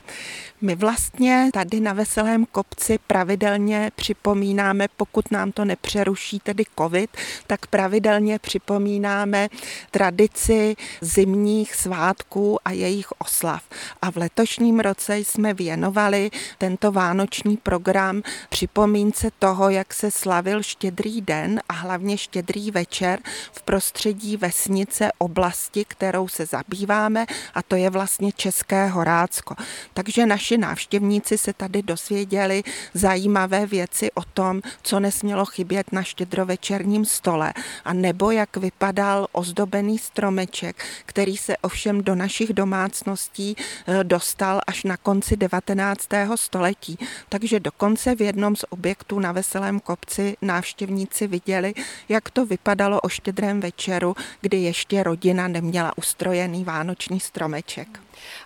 My 0.62 0.75
vlastně 0.75 1.50
tady 1.54 1.80
na 1.80 1.94
Veselém 1.94 2.46
kopci 2.46 3.00
pravidelně 3.08 3.92
připomínáme, 3.96 4.88
pokud 4.98 5.32
nám 5.32 5.51
to 5.51 5.65
nepřeruší 5.65 6.39
tedy 6.39 6.63
covid, 6.80 7.18
tak 7.48 7.68
pravidelně 7.68 8.39
připomínáme 8.39 9.50
tradici 9.92 10.75
zimních 11.01 11.75
svátků 11.75 12.60
a 12.65 12.72
jejich 12.72 13.08
oslav. 13.18 13.63
A 14.01 14.12
v 14.12 14.18
letošním 14.18 14.80
roce 14.80 15.18
jsme 15.18 15.54
věnovali 15.54 16.32
tento 16.58 16.92
vánoční 16.92 17.58
program 17.58 18.22
připomínce 18.50 19.32
toho, 19.39 19.70
jak 19.70 19.94
se 19.94 20.12
slavil 20.12 20.63
štědrý 20.63 21.22
den 21.22 21.62
a 21.70 21.74
hlavně 21.74 22.18
štědrý 22.18 22.72
večer 22.72 23.20
v 23.51 23.62
prostředí 23.62 24.38
vesnice 24.38 25.10
oblasti, 25.18 25.86
kterou 25.88 26.27
se 26.27 26.46
zabýváme 26.46 27.25
a 27.53 27.62
to 27.62 27.75
je 27.75 27.89
vlastně 27.89 28.32
České 28.32 28.88
Horácko. 28.88 29.55
Takže 29.94 30.25
naši 30.25 30.58
návštěvníci 30.58 31.38
se 31.38 31.53
tady 31.53 31.82
dosvěděli 31.82 32.63
zajímavé 32.94 33.65
věci 33.65 34.12
o 34.12 34.22
tom, 34.34 34.62
co 34.82 35.00
nesmělo 35.00 35.46
chybět 35.46 35.91
na 35.91 36.03
štědrovečerním 36.03 37.05
stole 37.05 37.53
a 37.86 37.94
nebo 37.94 38.32
jak 38.32 38.58
vypadal 38.58 39.27
ozdobený 39.32 39.98
stromeček, 39.98 40.86
který 41.05 41.38
se 41.38 41.58
ovšem 41.58 42.03
do 42.03 42.15
našich 42.15 42.53
domácností 42.53 43.55
eh, 43.58 44.03
dostal 44.03 44.62
až 44.67 44.84
na 44.84 44.98
konci 44.98 45.38
19. 45.38 46.08
století. 46.36 46.98
Takže 47.29 47.60
dokonce 47.60 48.15
v 48.15 48.22
jednom 48.22 48.55
z 48.55 48.65
objektů 48.70 49.20
na 49.20 49.32
Veselém 49.32 49.79
kopci 49.79 50.38
návštěvníci 50.41 51.27
viděli, 51.27 51.74
jak 52.10 52.29
to 52.29 52.46
vypadalo 52.46 53.01
o 53.01 53.10
štědrém 53.10 53.60
večeru, 53.60 54.15
kdy 54.41 54.58
ještě 54.58 55.03
rodina 55.03 55.48
neměla 55.48 55.98
ustrojený 55.98 56.63
vánoční 56.63 57.05
stromeček. 57.20 57.88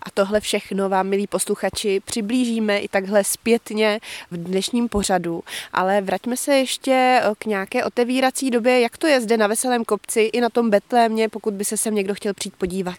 A 0.04 0.12
tohle 0.13 0.39
všechno 0.39 0.89
vám, 0.89 1.08
milí 1.08 1.28
posluchači, 1.28 2.01
přiblížíme 2.06 2.80
i 2.80 2.88
takhle 2.88 3.24
zpětně 3.24 4.00
v 4.32 4.38
dnešním 4.38 4.89
pořadu. 4.89 5.44
Ale 5.74 6.01
vraťme 6.01 6.38
se 6.38 6.56
ještě 6.56 7.22
eh, 7.24 7.32
k 7.39 7.46
nějaké 7.46 7.86
otevírací 7.86 8.51
době, 8.51 8.80
jak 8.80 8.98
to 8.98 9.08
je 9.08 9.22
zde 9.22 9.38
na 9.38 9.48
Veselém 9.48 9.86
kopci 9.86 10.22
i 10.22 10.42
na 10.42 10.50
tom 10.50 10.70
Betlémě, 10.70 11.30
pokud 11.30 11.54
by 11.54 11.66
se 11.66 11.78
sem 11.78 11.96
někdo 11.96 12.16
chtěl 12.16 12.34
přijít 12.34 12.56
podívat. 12.58 12.98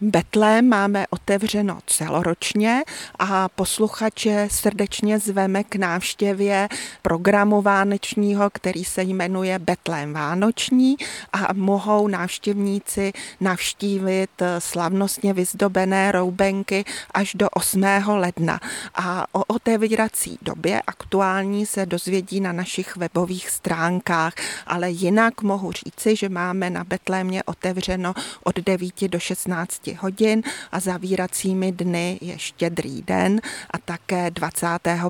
Betlém 0.00 0.68
máme 0.68 1.06
otevřeno 1.10 1.78
celoročně 1.86 2.82
a 3.18 3.48
posluchače 3.48 4.48
srdečně 4.50 5.18
zveme 5.18 5.64
k 5.64 5.76
návštěvě 5.76 6.68
programu 7.02 7.62
vánečního, 7.62 8.50
který 8.50 8.84
se 8.84 9.02
jmenuje 9.02 9.58
Betlém 9.58 10.12
Vánoční 10.12 10.96
a 11.32 11.52
mohou 11.52 12.08
návštěvníci 12.08 13.12
navštívit 13.40 14.30
slavnostně 14.58 15.32
vyzdobené 15.32 16.12
roubenky 16.12 16.84
až 17.14 17.34
do 17.34 17.48
8. 17.50 17.84
ledna. 18.06 18.60
A 18.94 19.26
o 19.32 19.44
otevírací 19.44 20.38
době 20.42 20.82
aktuální 20.82 21.66
se 21.66 21.86
dozvědí 21.86 22.40
na 22.40 22.52
našich 22.52 22.96
webových 22.96 23.50
stránkách, 23.50 24.32
ale 24.66 24.90
jinak 24.90 25.42
mohu 25.42 25.72
říci, 25.72 26.16
že 26.16 26.28
máme 26.28 26.70
na 26.70 26.84
Betlémě 26.84 27.42
otevřeno 27.42 28.14
od 28.44 28.56
9 28.56 29.08
do 29.08 29.18
16 29.18 29.87
hodin 29.94 30.42
a 30.72 30.80
zavíracími 30.80 31.72
dny 31.72 32.18
je 32.20 32.38
štědrý 32.38 33.02
den 33.02 33.40
a 33.70 33.78
také 33.78 34.30
25. 34.30 35.00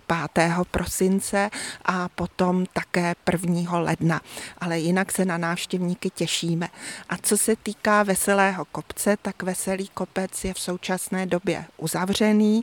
prosince 0.70 1.50
a 1.85 2.08
potom 2.08 2.66
také 2.73 3.14
1. 3.32 3.78
ledna. 3.78 4.20
Ale 4.58 4.78
jinak 4.78 5.12
se 5.12 5.25
na 5.25 5.38
návštěvníky 5.38 6.11
těšíme. 6.11 6.68
A 7.08 7.16
co 7.16 7.37
se 7.38 7.56
týká 7.56 8.02
Veselého 8.02 8.64
kopce, 8.64 9.16
tak 9.23 9.42
Veselý 9.42 9.88
kopec 9.88 10.44
je 10.44 10.54
v 10.54 10.61
současné 10.61 11.26
době 11.26 11.64
uzavřený 11.76 12.62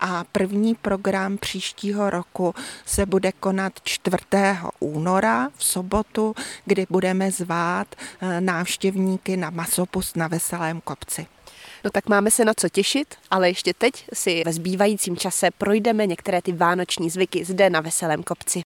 a 0.00 0.24
první 0.32 0.74
program 0.74 1.38
příštího 1.38 2.10
roku 2.10 2.54
se 2.86 3.06
bude 3.06 3.32
konat 3.32 3.72
4. 3.82 4.16
února 4.78 5.48
v 5.56 5.64
sobotu, 5.64 6.34
kdy 6.64 6.86
budeme 6.90 7.30
zvát 7.30 7.86
eh, 7.96 8.40
návštěvníky 8.40 9.36
na 9.36 9.50
masopust 9.50 10.16
na 10.16 10.28
Veselém 10.28 10.80
kopci. 10.80 11.26
No 11.86 11.90
tak 11.90 12.08
máme 12.08 12.30
se 12.30 12.44
na 12.44 12.52
co 12.56 12.68
těšit, 12.68 13.14
ale 13.30 13.48
ještě 13.48 13.74
teď 13.74 14.08
si 14.12 14.42
ve 14.46 14.52
zbývajícím 14.52 15.16
čase 15.16 15.50
projdeme 15.58 16.06
některé 16.06 16.42
ty 16.42 16.52
vánoční 16.52 17.10
zvyky 17.10 17.44
zde 17.44 17.70
na 17.70 17.80
Veselém 17.80 18.22
kopci. 18.22 18.60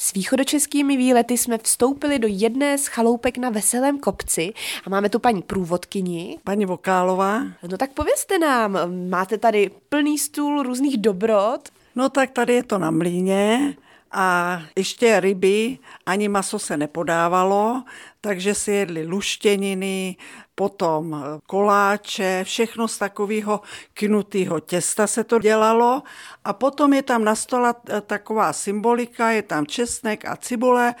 S 0.00 0.12
východočeskými 0.12 0.96
výlety 0.96 1.38
jsme 1.38 1.58
vstoupili 1.58 2.18
do 2.18 2.28
jedné 2.30 2.78
z 2.78 2.86
chaloupek 2.86 3.38
na 3.38 3.50
Veselém 3.50 3.98
kopci 3.98 4.52
a 4.86 4.90
máme 4.90 5.08
tu 5.08 5.18
paní 5.18 5.42
průvodkyni. 5.42 6.38
Paní 6.44 6.66
Vokálová. 6.66 7.42
No 7.62 7.78
tak 7.78 7.90
povězte 7.90 8.38
nám, 8.38 8.78
máte 9.08 9.38
tady 9.38 9.70
plný 9.88 10.18
stůl 10.18 10.62
různých 10.62 10.98
dobrot. 10.98 11.68
No 11.94 12.08
tak 12.08 12.30
tady 12.30 12.54
je 12.54 12.62
to 12.62 12.78
na 12.78 12.90
mlíně 12.90 13.76
a 14.12 14.62
ještě 14.76 15.20
ryby, 15.20 15.78
ani 16.06 16.28
maso 16.28 16.58
se 16.58 16.76
nepodávalo, 16.76 17.82
takže 18.20 18.54
si 18.54 18.72
jedli 18.72 19.06
luštěniny, 19.06 20.16
potom 20.58 21.24
koláče, 21.46 22.44
všechno 22.44 22.88
z 22.88 22.98
takového 22.98 23.60
knutého 23.94 24.60
těsta 24.60 25.06
se 25.06 25.24
to 25.24 25.38
dělalo. 25.38 26.02
A 26.44 26.52
potom 26.52 26.92
je 26.92 27.02
tam 27.02 27.24
na 27.24 27.34
stole 27.34 27.74
taková 28.06 28.52
symbolika, 28.52 29.30
je 29.30 29.42
tam 29.42 29.66
česnek 29.66 30.24
a 30.24 30.36
cibule. 30.36 30.94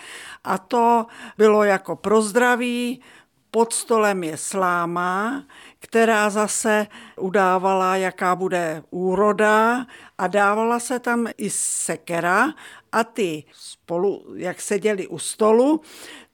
A 0.44 0.58
to 0.58 1.06
bylo 1.38 1.64
jako 1.64 1.96
pro 1.96 2.22
zdraví, 2.22 3.00
pod 3.50 3.72
stolem 3.72 4.24
je 4.24 4.36
sláma, 4.36 5.44
která 5.78 6.30
zase 6.30 6.86
udávala, 7.16 7.96
jaká 7.96 8.36
bude 8.36 8.82
úroda. 8.90 9.86
A 10.18 10.26
dávala 10.26 10.80
se 10.80 10.98
tam 10.98 11.26
i 11.38 11.50
sekera. 11.50 12.52
A 12.92 13.04
ty 13.04 13.44
spolu, 13.52 14.24
jak 14.36 14.60
seděli 14.60 15.06
u 15.06 15.18
stolu, 15.18 15.80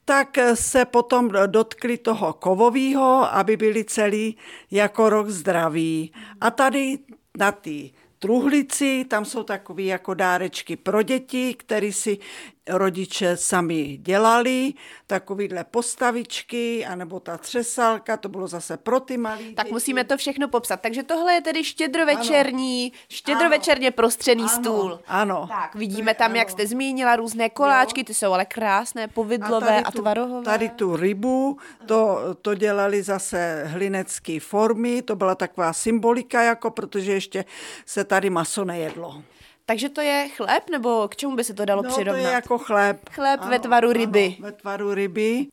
tak 0.05 0.39
se 0.55 0.85
potom 0.85 1.31
dotkli 1.47 1.99
toho 1.99 2.33
kovového, 2.33 3.35
aby 3.35 3.57
byli 3.57 3.85
celý 3.85 4.37
jako 4.71 5.11
rok 5.11 5.29
zdraví. 5.29 6.13
A 6.41 6.51
tady 6.51 6.99
na 7.39 7.53
ty 7.53 7.91
truhlici, 8.19 9.05
tam 9.05 9.25
jsou 9.25 9.43
takové 9.43 9.83
jako 9.83 10.15
dárečky 10.15 10.77
pro 10.77 11.03
děti, 11.03 11.55
které 11.55 11.93
si 11.93 12.19
rodiče 12.69 13.37
sami 13.37 13.99
dělali, 14.03 14.73
takovýhle 15.07 15.65
postavičky, 15.65 16.87
anebo 16.87 17.21
ta 17.21 17.39
třesalka, 17.39 18.17
to 18.17 18.29
bylo 18.29 18.47
zase 18.47 18.77
pro 18.77 19.01
ty 19.01 19.17
malí 19.17 19.55
Tak 19.55 19.67
děti. 19.67 19.73
musíme 19.73 20.05
to 20.05 20.17
všechno 20.17 20.49
popsat. 20.49 20.81
Takže 20.81 21.03
tohle 21.03 21.33
je 21.35 21.41
tedy 21.41 21.65
štědrovečerní, 21.65 22.93
ano. 22.93 23.01
štědrovečerně 23.09 23.89
ano. 23.89 23.95
prostřený 23.95 24.43
ano. 24.43 24.49
stůl. 24.49 25.01
Ano. 25.07 25.47
Tak, 25.49 25.75
vidíme 25.75 26.15
tam, 26.15 26.31
ano. 26.31 26.39
jak 26.39 26.51
jste 26.51 26.67
zmínila, 26.67 27.17
různé 27.17 27.51
koláčky, 27.51 28.01
jo. 28.01 28.05
ty 28.05 28.15
jsou 28.15 28.33
ale 28.33 28.45
krásné, 28.45 29.09
povidlové 29.09 29.83
a, 29.83 29.89
a 29.89 29.91
tvarohové. 29.91 30.45
Tady 30.45 30.69
tu 30.69 30.97
rybu, 30.97 31.59
to, 31.87 32.19
to 32.43 32.55
dělali 32.55 33.03
zase 33.03 33.65
hlinecké 33.67 34.41
formy, 34.41 35.03
to 35.03 35.17
byla 35.17 35.35
taková 35.35 35.73
symbolika, 35.73 36.43
jako 36.43 36.71
protože 36.71 37.13
ještě 37.13 37.45
se 37.87 38.05
tady 38.05 38.31
maso 38.31 38.65
nejedlo. 38.65 39.23
Takže 39.67 39.89
to 39.89 40.01
je 40.01 40.29
chléb, 40.37 40.71
nebo 40.71 41.09
k 41.09 41.17
čemu 41.17 41.37
by 41.37 41.45
se 41.45 41.55
to 41.55 41.65
dalo 41.65 41.83
no, 41.83 41.91
přirovnat? 41.91 42.23
to 42.23 42.29
je 42.29 42.35
jako 42.35 42.59
chléb. 42.59 43.09
Chléb 43.11 43.41
ano, 43.41 43.51
ve 43.51 43.59
tvaru 43.59 43.93
ryby. 43.93 44.37
Ano, 44.39 44.47
ve 44.47 44.53
tvaru 44.53 44.95
ryby. 44.95 45.47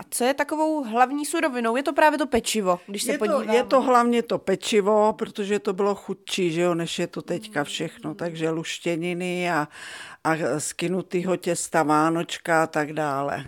A 0.00 0.02
co 0.10 0.24
je 0.24 0.34
takovou 0.34 0.84
hlavní 0.84 1.26
surovinou? 1.26 1.76
Je 1.76 1.82
to 1.82 1.92
právě 1.92 2.18
to 2.18 2.26
pečivo, 2.26 2.80
když 2.86 3.02
se 3.02 3.12
je 3.12 3.18
podíváme. 3.18 3.46
To, 3.46 3.52
je 3.52 3.64
to 3.64 3.80
hlavně 3.82 4.22
to 4.22 4.38
pečivo, 4.38 5.12
protože 5.12 5.58
to 5.58 5.72
bylo 5.72 5.94
chudší, 5.94 6.52
že 6.52 6.60
jo, 6.60 6.74
než 6.74 6.98
je 6.98 7.06
to 7.06 7.22
teďka 7.22 7.64
všechno. 7.64 8.14
Takže 8.14 8.50
luštěniny 8.50 9.50
a, 9.50 9.68
a 10.24 10.34
skinutýho 10.58 11.36
těsta, 11.36 11.82
vánočka 11.82 12.62
a 12.62 12.66
tak 12.66 12.92
dále. 12.92 13.44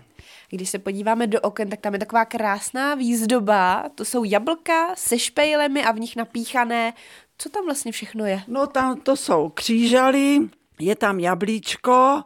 Když 0.49 0.69
se 0.69 0.79
podíváme 0.79 1.27
do 1.27 1.41
oken, 1.41 1.69
tak 1.69 1.79
tam 1.79 1.93
je 1.93 1.99
taková 1.99 2.25
krásná 2.25 2.95
výzdoba. 2.95 3.89
To 3.95 4.05
jsou 4.05 4.23
jablka 4.23 4.95
se 4.95 5.19
špejlemi 5.19 5.83
a 5.85 5.91
v 5.91 5.99
nich 5.99 6.15
napíchané 6.15 6.93
co 7.37 7.49
tam 7.49 7.65
vlastně 7.65 7.91
všechno 7.91 8.25
je? 8.25 8.41
No 8.47 8.67
tam 8.67 9.01
to 9.01 9.15
jsou 9.15 9.49
křížaly, 9.49 10.39
je 10.79 10.95
tam 10.95 11.19
jablíčko 11.19 12.23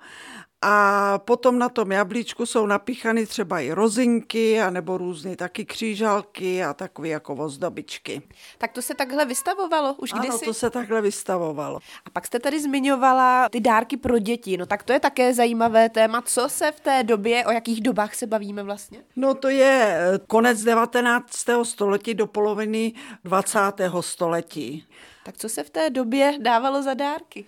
a 0.62 1.18
potom 1.18 1.60
na 1.60 1.70
tom 1.70 1.92
jablíčku 1.92 2.46
jsou 2.46 2.66
napíchané 2.66 3.26
třeba 3.26 3.60
i 3.60 3.72
rozinky, 3.72 4.62
anebo 4.62 4.98
různé 4.98 5.36
taky 5.36 5.66
křížalky 5.66 6.64
a 6.64 6.74
takové 6.74 7.08
jako 7.08 7.36
ozdobičky. 7.36 8.22
Tak 8.58 8.72
to 8.72 8.82
se 8.82 8.96
takhle 8.96 9.26
vystavovalo 9.26 9.94
už 9.94 10.14
ano, 10.14 10.22
kdysi? 10.22 10.46
to 10.46 10.54
se 10.54 10.70
takhle 10.70 11.02
vystavovalo. 11.02 11.80
A 12.06 12.10
pak 12.10 12.28
jste 12.28 12.40
tady 12.40 12.62
zmiňovala 12.62 13.50
ty 13.50 13.60
dárky 13.60 13.98
pro 13.98 14.20
děti, 14.20 14.58
no 14.58 14.66
tak 14.66 14.84
to 14.84 14.94
je 14.94 15.00
také 15.00 15.34
zajímavé 15.34 15.90
téma. 15.90 16.22
Co 16.22 16.50
se 16.50 16.72
v 16.72 16.80
té 16.80 17.04
době, 17.04 17.46
o 17.46 17.52
jakých 17.52 17.82
dobách 17.82 18.16
se 18.16 18.28
bavíme 18.28 18.64
vlastně? 18.64 19.04
No 19.16 19.34
to 19.34 19.50
je 19.50 19.98
eh, 19.98 20.20
konec 20.28 20.64
19. 20.64 21.26
století 21.64 22.14
do 22.14 22.28
poloviny 22.28 22.94
20. 23.24 23.60
století. 24.00 24.86
Tak 25.24 25.38
co 25.38 25.50
se 25.50 25.64
v 25.64 25.70
té 25.70 25.90
době 25.90 26.34
dávalo 26.40 26.84
za 26.84 26.94
dárky? 26.94 27.46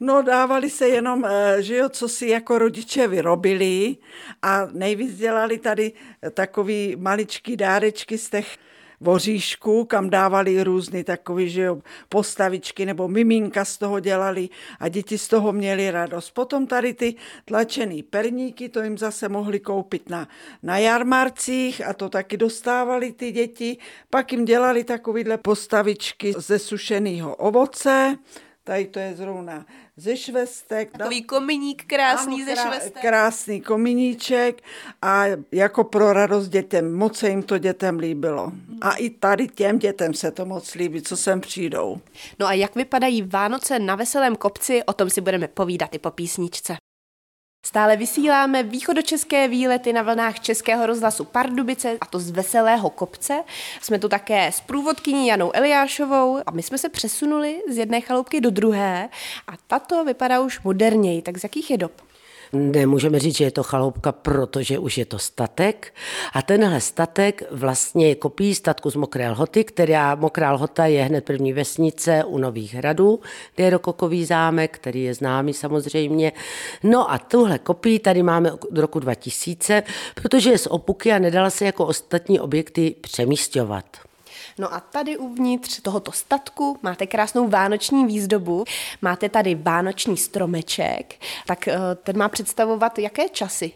No 0.00 0.22
dávali 0.22 0.70
se 0.70 0.88
jenom, 0.88 1.24
eh, 1.24 1.62
že 1.62 1.76
jo, 1.76 1.88
co 1.88 2.08
si 2.08 2.26
jako 2.26 2.58
rodiče 2.58 3.08
vyrobili 3.08 3.96
a 4.42 4.68
nejvíc 4.72 5.16
dělali 5.16 5.58
tady 5.58 5.92
takový 6.34 6.96
maličký 6.96 7.56
dárečky 7.56 8.18
z 8.18 8.30
těch 8.30 8.56
voříšku, 9.00 9.84
kam 9.84 10.10
dávali 10.10 10.64
různé 10.64 11.04
takové, 11.04 11.46
že 11.46 11.62
jo, 11.62 11.78
postavičky 12.08 12.86
nebo 12.86 13.08
miminka 13.08 13.64
z 13.64 13.78
toho 13.78 14.00
dělali 14.00 14.48
a 14.80 14.88
děti 14.88 15.18
z 15.18 15.28
toho 15.28 15.52
měli 15.52 15.90
radost. 15.90 16.30
Potom 16.30 16.66
tady 16.66 16.94
ty 16.94 17.14
tlačený 17.44 18.02
perníky, 18.02 18.68
to 18.68 18.82
jim 18.82 18.98
zase 18.98 19.28
mohli 19.28 19.60
koupit 19.60 20.10
na, 20.10 20.28
na 20.62 20.78
jarmarcích 20.78 21.86
a 21.86 21.92
to 21.92 22.08
taky 22.08 22.36
dostávali 22.36 23.12
ty 23.12 23.32
děti. 23.32 23.78
Pak 24.10 24.32
jim 24.32 24.44
dělali 24.44 24.84
takovýhle 24.84 25.38
postavičky 25.38 26.34
ze 26.38 26.58
sušeného 26.58 27.36
ovoce, 27.36 28.16
tady 28.66 28.86
to 28.86 28.98
je 28.98 29.14
zrovna 29.16 29.66
ze 29.96 30.16
švestek. 30.16 30.92
Takový 30.98 31.22
kominík 31.22 31.84
krásný 31.86 32.42
ano, 32.42 32.44
ze 32.44 32.62
švestek. 32.62 33.00
Krásný 33.00 33.60
kominíček 33.60 34.62
a 35.02 35.24
jako 35.52 35.84
pro 35.84 36.12
radost 36.12 36.48
dětem. 36.48 36.94
Moc 36.94 37.18
se 37.18 37.28
jim 37.28 37.42
to 37.42 37.58
dětem 37.58 37.98
líbilo. 37.98 38.52
A 38.80 38.94
i 38.94 39.10
tady 39.10 39.48
těm 39.48 39.78
dětem 39.78 40.14
se 40.14 40.30
to 40.30 40.46
moc 40.46 40.74
líbí, 40.74 41.02
co 41.02 41.16
sem 41.16 41.40
přijdou. 41.40 42.00
No 42.38 42.46
a 42.46 42.52
jak 42.52 42.74
vypadají 42.74 43.22
Vánoce 43.22 43.78
na 43.78 43.94
Veselém 43.94 44.36
kopci, 44.36 44.82
o 44.84 44.92
tom 44.92 45.10
si 45.10 45.20
budeme 45.20 45.48
povídat 45.48 45.94
i 45.94 45.98
po 45.98 46.10
písničce. 46.10 46.76
Stále 47.66 47.96
vysíláme 47.96 48.62
východočeské 48.62 49.48
výlety 49.48 49.92
na 49.92 50.02
vlnách 50.02 50.40
Českého 50.40 50.86
rozhlasu 50.86 51.24
Pardubice, 51.24 51.98
a 52.00 52.06
to 52.06 52.18
z 52.18 52.30
Veselého 52.30 52.90
kopce. 52.90 53.42
Jsme 53.82 53.98
tu 53.98 54.08
také 54.08 54.46
s 54.46 54.60
průvodkyní 54.60 55.26
Janou 55.26 55.50
Eliášovou 55.54 56.38
a 56.46 56.50
my 56.50 56.62
jsme 56.62 56.78
se 56.78 56.88
přesunuli 56.88 57.62
z 57.70 57.76
jedné 57.76 58.00
chaloupky 58.00 58.40
do 58.40 58.50
druhé 58.50 59.08
a 59.46 59.52
tato 59.66 60.04
vypadá 60.04 60.40
už 60.40 60.60
moderněji. 60.60 61.22
Tak 61.22 61.38
z 61.38 61.42
jakých 61.42 61.70
je 61.70 61.78
dob? 61.78 62.05
Nemůžeme 62.52 63.18
říct, 63.18 63.36
že 63.36 63.44
je 63.44 63.50
to 63.50 63.62
chaloupka, 63.62 64.12
protože 64.12 64.78
už 64.78 64.98
je 64.98 65.06
to 65.06 65.18
statek. 65.18 65.94
A 66.32 66.42
tenhle 66.42 66.80
statek 66.80 67.42
vlastně 67.50 68.08
je 68.08 68.14
kopí 68.14 68.54
statku 68.54 68.90
z 68.90 68.96
Mokré 68.96 69.30
lhoty, 69.30 69.64
která 69.64 70.14
Mokrá 70.14 70.52
lhota 70.52 70.86
je 70.86 71.04
hned 71.04 71.24
první 71.24 71.52
vesnice 71.52 72.24
u 72.24 72.38
Nových 72.38 72.74
hradů, 72.74 73.20
kde 73.54 73.64
je 73.64 73.70
rokokový 73.70 74.24
zámek, 74.24 74.78
který 74.78 75.02
je 75.02 75.14
známý 75.14 75.54
samozřejmě. 75.54 76.32
No 76.82 77.12
a 77.12 77.18
tuhle 77.18 77.58
kopí 77.58 77.98
tady 77.98 78.22
máme 78.22 78.52
od 78.52 78.78
roku 78.78 79.00
2000, 79.00 79.82
protože 80.14 80.50
je 80.50 80.58
z 80.58 80.66
opuky 80.66 81.12
a 81.12 81.18
nedala 81.18 81.50
se 81.50 81.64
jako 81.64 81.86
ostatní 81.86 82.40
objekty 82.40 82.94
přemístěvat. 83.00 83.84
No 84.58 84.74
a 84.74 84.80
tady 84.80 85.16
uvnitř 85.16 85.80
tohoto 85.80 86.12
statku 86.12 86.78
máte 86.82 87.06
krásnou 87.06 87.48
vánoční 87.48 88.06
výzdobu, 88.06 88.64
máte 89.02 89.28
tady 89.28 89.54
vánoční 89.54 90.16
stromeček, 90.16 91.14
tak 91.46 91.68
eh, 91.68 91.78
ten 92.02 92.18
má 92.18 92.28
představovat 92.28 92.98
jaké 92.98 93.28
časy? 93.28 93.72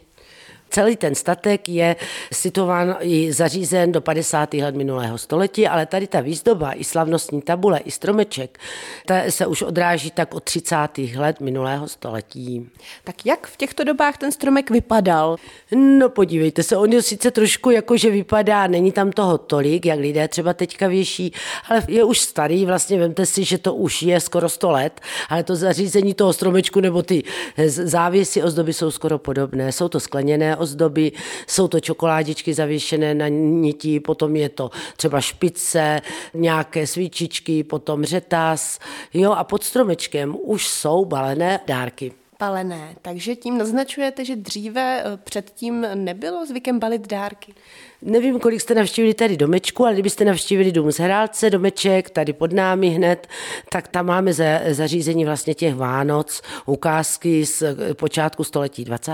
Celý 0.71 0.97
ten 0.97 1.15
statek 1.15 1.69
je 1.69 1.97
situován 2.33 2.97
i 3.01 3.33
zařízen 3.33 3.93
do 3.93 4.01
50. 4.01 4.55
let 4.55 4.75
minulého 4.75 5.19
století, 5.19 5.67
ale 5.69 5.87
tady 5.87 6.07
ta 6.07 6.21
výzdoba, 6.21 6.73
i 6.73 6.85
slavnostní 6.85 7.43
tabule, 7.43 7.79
i 7.79 7.91
stromeček, 7.91 8.59
ta 9.07 9.15
se 9.29 9.47
už 9.47 9.63
odráží 9.63 10.11
tak 10.11 10.35
od 10.35 10.45
30. 10.45 10.77
let 11.17 11.41
minulého 11.41 11.89
století. 11.89 12.69
Tak 13.05 13.27
jak 13.27 13.47
v 13.47 13.57
těchto 13.57 13.85
dobách 13.85 14.19
ten 14.19 14.33
stromek 14.33 14.71
vypadal? 14.71 15.37
No 15.75 16.09
podívejte 16.09 16.63
se, 16.63 16.77
on 16.77 16.93
je 16.93 17.03
sice 17.03 17.31
trošku 17.31 17.71
jako, 17.71 17.97
že 17.97 18.11
vypadá, 18.11 18.67
není 18.67 18.93
tam 18.93 19.13
toho 19.13 19.39
tolik, 19.39 19.87
jak 19.87 19.99
lidé 19.99 20.29
třeba 20.29 20.55
teďka 20.55 20.89
věší, 20.89 21.33
ale 21.69 21.83
je 21.89 22.05
už 22.05 22.21
starý, 22.21 22.67
vlastně 22.67 22.99
vemte 22.99 23.27
si, 23.27 23.45
že 23.45 23.59
to 23.59 23.75
už 23.75 24.03
je 24.03 24.21
skoro 24.21 24.49
100 24.49 24.71
let, 24.71 25.01
ale 25.29 25.43
to 25.43 25.57
zařízení 25.57 26.15
toho 26.15 26.33
stromečku 26.33 26.81
nebo 26.81 27.03
ty 27.03 27.23
závěsy 27.67 28.43
ozdoby 28.43 28.73
jsou 28.73 28.91
skoro 28.91 29.19
podobné. 29.19 29.73
Jsou 29.73 29.89
to 29.89 30.01
skleněné 30.01 30.57
ozdoby, 30.61 31.13
jsou 31.47 31.69
to 31.69 31.81
čokoládičky 31.81 32.55
zavěšené 32.55 33.15
na 33.15 33.29
niti, 33.29 34.01
potom 34.01 34.37
je 34.37 34.49
to 34.49 34.71
třeba 34.97 35.21
špice, 35.21 36.01
nějaké 36.35 36.87
svíčičky, 36.87 37.65
potom 37.65 38.05
řetas, 38.05 38.79
jo, 39.15 39.33
a 39.33 39.45
pod 39.45 39.65
stromečkem 39.65 40.37
už 40.43 40.69
jsou 40.69 41.05
balené 41.05 41.61
dárky 41.67 42.13
balené. 42.41 42.97
Takže 43.03 43.37
tím 43.37 43.59
naznačujete, 43.59 44.25
že 44.25 44.37
dříve 44.37 45.03
eh, 45.05 45.17
předtím 45.17 45.87
nebylo 45.95 46.47
zvykem 46.47 46.79
balit 46.79 47.09
dárky. 47.09 47.55
Nevím, 48.03 48.41
kolik 48.41 48.61
jste 48.61 48.75
navštívili 48.75 49.15
tady 49.15 49.37
domečku, 49.37 49.85
ale 49.85 49.95
kdybyste 49.95 50.25
navštívili 50.25 50.73
dům 50.73 50.93
z 50.93 50.99
Hrálce, 50.99 51.51
domeček 51.51 52.11
tady 52.11 52.33
pod 52.33 52.53
námi 52.53 52.89
hned, 52.89 53.27
tak 53.69 53.89
tam 53.89 54.07
máme 54.07 54.33
za, 54.33 54.45
zařízení 54.71 55.25
vlastně 55.25 55.55
těch 55.55 55.75
Vánoc, 55.75 56.43
ukázky 56.67 57.47
z 57.47 57.63
počátku 57.95 58.45
století 58.45 58.85
20. 58.85 59.13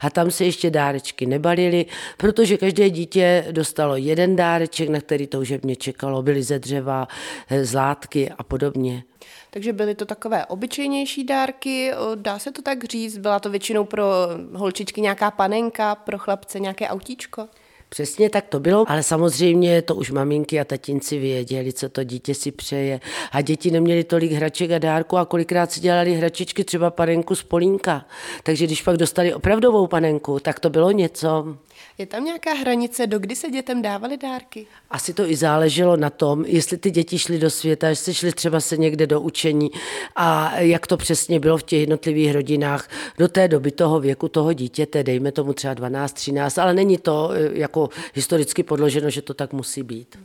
a 0.00 0.10
tam 0.12 0.30
se 0.30 0.44
ještě 0.44 0.70
dárečky 0.70 1.26
nebalily, 1.26 1.86
protože 2.16 2.56
každé 2.56 2.90
dítě 2.90 3.46
dostalo 3.50 3.96
jeden 3.96 4.36
dáreček, 4.36 4.88
na 4.88 5.00
který 5.00 5.26
toužebně 5.26 5.76
čekalo, 5.76 6.22
byly 6.22 6.42
ze 6.42 6.58
dřeva, 6.58 7.08
eh, 7.50 7.64
z 7.64 7.74
látky 7.74 8.30
a 8.38 8.42
podobně. 8.42 9.02
Takže 9.50 9.72
byly 9.72 9.94
to 9.94 10.04
takové 10.04 10.46
obyčejnější 10.46 11.24
dárky, 11.24 11.92
dá 12.14 12.38
se 12.38 12.52
to 12.52 12.62
tak 12.62 12.84
říct, 12.84 13.18
byla 13.18 13.40
to 13.40 13.50
většinou 13.50 13.84
pro 13.84 14.04
holčičky 14.52 15.00
nějaká 15.00 15.30
panenka, 15.30 15.94
pro 15.94 16.18
chlapce 16.18 16.60
nějaké 16.60 16.88
autíčko? 16.88 17.48
Přesně 17.90 18.30
tak 18.30 18.46
to 18.48 18.60
bylo, 18.60 18.84
ale 18.88 19.02
samozřejmě 19.02 19.82
to 19.82 19.94
už 19.94 20.10
maminky 20.10 20.60
a 20.60 20.64
tatínci 20.64 21.18
věděli, 21.18 21.72
co 21.72 21.88
to 21.88 22.04
dítě 22.04 22.34
si 22.34 22.52
přeje. 22.52 23.00
A 23.32 23.40
děti 23.40 23.70
neměly 23.70 24.04
tolik 24.04 24.32
hraček 24.32 24.70
a 24.70 24.78
dárku 24.78 25.16
a 25.16 25.24
kolikrát 25.24 25.72
si 25.72 25.80
dělali 25.80 26.14
hračičky 26.14 26.64
třeba 26.64 26.90
panenku 26.90 27.34
z 27.34 27.42
polínka. 27.42 28.06
Takže 28.42 28.66
když 28.66 28.82
pak 28.82 28.96
dostali 28.96 29.34
opravdovou 29.34 29.86
panenku, 29.86 30.40
tak 30.40 30.60
to 30.60 30.70
bylo 30.70 30.90
něco. 30.90 31.56
Je 32.00 32.06
tam 32.06 32.24
nějaká 32.24 32.52
hranice, 32.52 33.06
do 33.06 33.18
kdy 33.18 33.36
se 33.36 33.50
dětem 33.50 33.82
dávaly 33.82 34.16
dárky? 34.16 34.66
Asi 34.90 35.14
to 35.14 35.30
i 35.30 35.36
záleželo 35.36 35.96
na 35.96 36.10
tom, 36.10 36.44
jestli 36.44 36.76
ty 36.76 36.90
děti 36.90 37.18
šly 37.18 37.38
do 37.38 37.50
světa, 37.50 37.88
jestli 37.88 38.14
šly 38.14 38.32
třeba 38.32 38.60
se 38.60 38.76
někde 38.76 39.06
do 39.06 39.20
učení 39.20 39.70
a 40.16 40.58
jak 40.60 40.86
to 40.86 40.96
přesně 40.96 41.40
bylo 41.40 41.58
v 41.58 41.62
těch 41.62 41.80
jednotlivých 41.80 42.32
rodinách 42.32 42.88
do 43.18 43.28
té 43.28 43.48
doby 43.48 43.70
toho 43.70 44.00
věku 44.00 44.28
toho 44.28 44.52
dítěte, 44.52 45.02
dejme 45.02 45.32
tomu 45.32 45.52
třeba 45.52 45.74
12, 45.74 46.12
13, 46.12 46.58
ale 46.58 46.74
není 46.74 46.98
to 46.98 47.30
eh, 47.32 47.50
jako 47.52 47.88
historicky 48.14 48.62
podloženo, 48.62 49.10
že 49.10 49.22
to 49.22 49.34
tak 49.34 49.52
musí 49.52 49.82
být. 49.82 50.18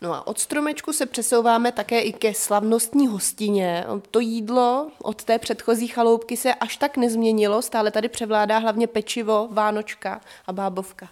No 0.00 0.14
a 0.14 0.26
od 0.26 0.38
stromečku 0.38 0.92
se 0.92 1.06
přesouváme 1.06 1.72
také 1.72 2.00
i 2.00 2.12
ke 2.12 2.34
slavnostní 2.34 3.06
hostině. 3.06 3.84
To 4.10 4.20
jídlo 4.20 4.90
od 5.02 5.24
té 5.24 5.38
předchozí 5.38 5.88
chaloupky 5.88 6.36
se 6.36 6.54
až 6.54 6.76
tak 6.76 6.96
nezměnilo, 6.96 7.62
stále 7.62 7.90
tady 7.90 8.08
převládá 8.08 8.58
hlavně 8.58 8.86
pečivo, 8.86 9.48
vánočka 9.50 10.20
a 10.46 10.52
bábovka. 10.52 11.08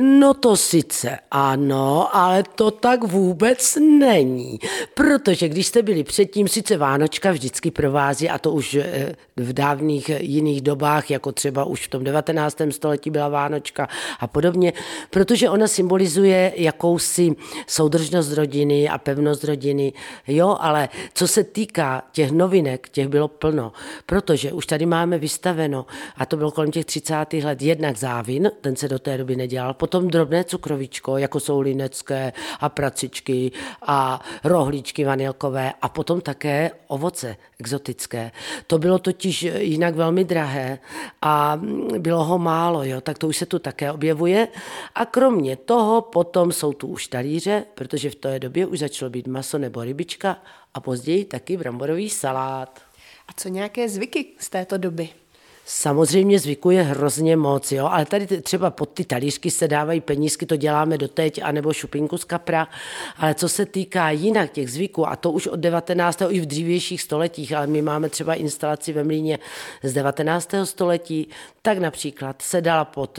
No 0.00 0.34
to 0.34 0.56
sice 0.56 1.18
ano, 1.30 2.16
ale 2.16 2.42
to 2.54 2.70
tak 2.70 3.04
vůbec 3.04 3.78
není. 3.80 4.58
Protože 4.94 5.48
když 5.48 5.66
jste 5.66 5.82
byli 5.82 6.04
předtím, 6.04 6.48
sice 6.48 6.76
Vánočka 6.76 7.32
vždycky 7.32 7.70
provází, 7.70 8.28
a 8.28 8.38
to 8.38 8.52
už 8.52 8.74
eh, 8.74 9.14
v 9.36 9.52
dávných 9.52 10.10
jiných 10.18 10.60
dobách, 10.60 11.10
jako 11.10 11.32
třeba 11.32 11.64
už 11.64 11.86
v 11.86 11.90
tom 11.90 12.04
19. 12.04 12.56
století 12.70 13.10
byla 13.10 13.28
Vánočka 13.28 13.88
a 14.20 14.26
podobně, 14.26 14.72
protože 15.10 15.50
ona 15.50 15.68
symbolizuje 15.68 16.52
jakousi 16.56 17.36
soudržnost 17.66 18.32
rodiny 18.32 18.88
a 18.88 18.98
pevnost 18.98 19.44
rodiny. 19.44 19.92
Jo, 20.26 20.56
ale 20.60 20.88
co 21.14 21.28
se 21.28 21.44
týká 21.44 22.02
těch 22.12 22.30
novinek, 22.30 22.88
těch 22.88 23.08
bylo 23.08 23.28
plno, 23.28 23.72
protože 24.06 24.52
už 24.52 24.66
tady 24.66 24.86
máme 24.86 25.18
vystaveno, 25.18 25.86
a 26.16 26.26
to 26.26 26.36
bylo 26.36 26.50
kolem 26.50 26.70
těch 26.70 26.84
30. 26.84 27.14
let, 27.44 27.62
jednak 27.62 27.96
závin, 27.96 28.50
ten 28.60 28.76
se 28.76 28.88
do 28.88 28.98
té 28.98 29.18
doby 29.18 29.36
nedělal, 29.36 29.74
potom 29.82 30.08
drobné 30.08 30.44
cukrovíčko, 30.44 31.16
jako 31.16 31.40
jsou 31.40 31.60
linecké 31.60 32.32
a 32.60 32.68
pracičky 32.68 33.52
a 33.86 34.22
rohlíčky 34.44 35.04
vanilkové 35.04 35.72
a 35.82 35.88
potom 35.88 36.20
také 36.20 36.70
ovoce 36.86 37.36
exotické. 37.60 38.30
To 38.66 38.78
bylo 38.78 38.98
totiž 38.98 39.42
jinak 39.42 39.94
velmi 39.94 40.24
drahé 40.24 40.78
a 41.22 41.60
bylo 41.98 42.24
ho 42.24 42.38
málo, 42.38 42.84
jo, 42.84 43.00
tak 43.00 43.18
to 43.18 43.28
už 43.28 43.36
se 43.36 43.46
tu 43.46 43.58
také 43.58 43.92
objevuje. 43.92 44.48
A 44.94 45.06
kromě 45.06 45.56
toho 45.56 46.00
potom 46.00 46.52
jsou 46.52 46.72
tu 46.72 46.86
už 46.86 47.06
talíře, 47.06 47.64
protože 47.74 48.10
v 48.10 48.14
té 48.14 48.38
době 48.38 48.66
už 48.66 48.78
začalo 48.78 49.10
být 49.10 49.26
maso 49.26 49.58
nebo 49.58 49.84
rybička 49.84 50.36
a 50.74 50.80
později 50.80 51.24
taky 51.24 51.56
bramborový 51.56 52.10
salát. 52.10 52.80
A 53.28 53.32
co 53.36 53.48
nějaké 53.48 53.88
zvyky 53.88 54.26
z 54.38 54.50
této 54.50 54.78
doby? 54.78 55.21
Samozřejmě 55.64 56.38
zvyku 56.38 56.70
je 56.70 56.82
hrozně 56.82 57.36
moc, 57.36 57.72
jo? 57.72 57.86
ale 57.86 58.04
tady 58.06 58.26
třeba 58.26 58.70
pod 58.70 58.88
ty 58.88 59.04
talířky 59.04 59.50
se 59.50 59.68
dávají 59.68 60.00
penízky, 60.00 60.46
to 60.46 60.56
děláme 60.56 60.98
doteď, 60.98 61.40
anebo 61.42 61.72
šupinku 61.72 62.18
z 62.18 62.24
kapra, 62.24 62.68
ale 63.16 63.34
co 63.34 63.48
se 63.48 63.66
týká 63.66 64.10
jinak 64.10 64.52
těch 64.52 64.70
zvyků, 64.70 65.08
a 65.08 65.16
to 65.16 65.30
už 65.30 65.46
od 65.46 65.56
19. 65.56 66.22
i 66.28 66.40
v 66.40 66.46
dřívějších 66.46 67.02
stoletích, 67.02 67.52
ale 67.52 67.66
my 67.66 67.82
máme 67.82 68.08
třeba 68.08 68.34
instalaci 68.34 68.92
ve 68.92 69.04
Mlíně 69.04 69.38
z 69.82 69.92
19. 69.92 70.50
století, 70.64 71.28
tak 71.62 71.78
například 71.78 72.42
se 72.42 72.60
dala 72.60 72.84
pod 72.84 73.18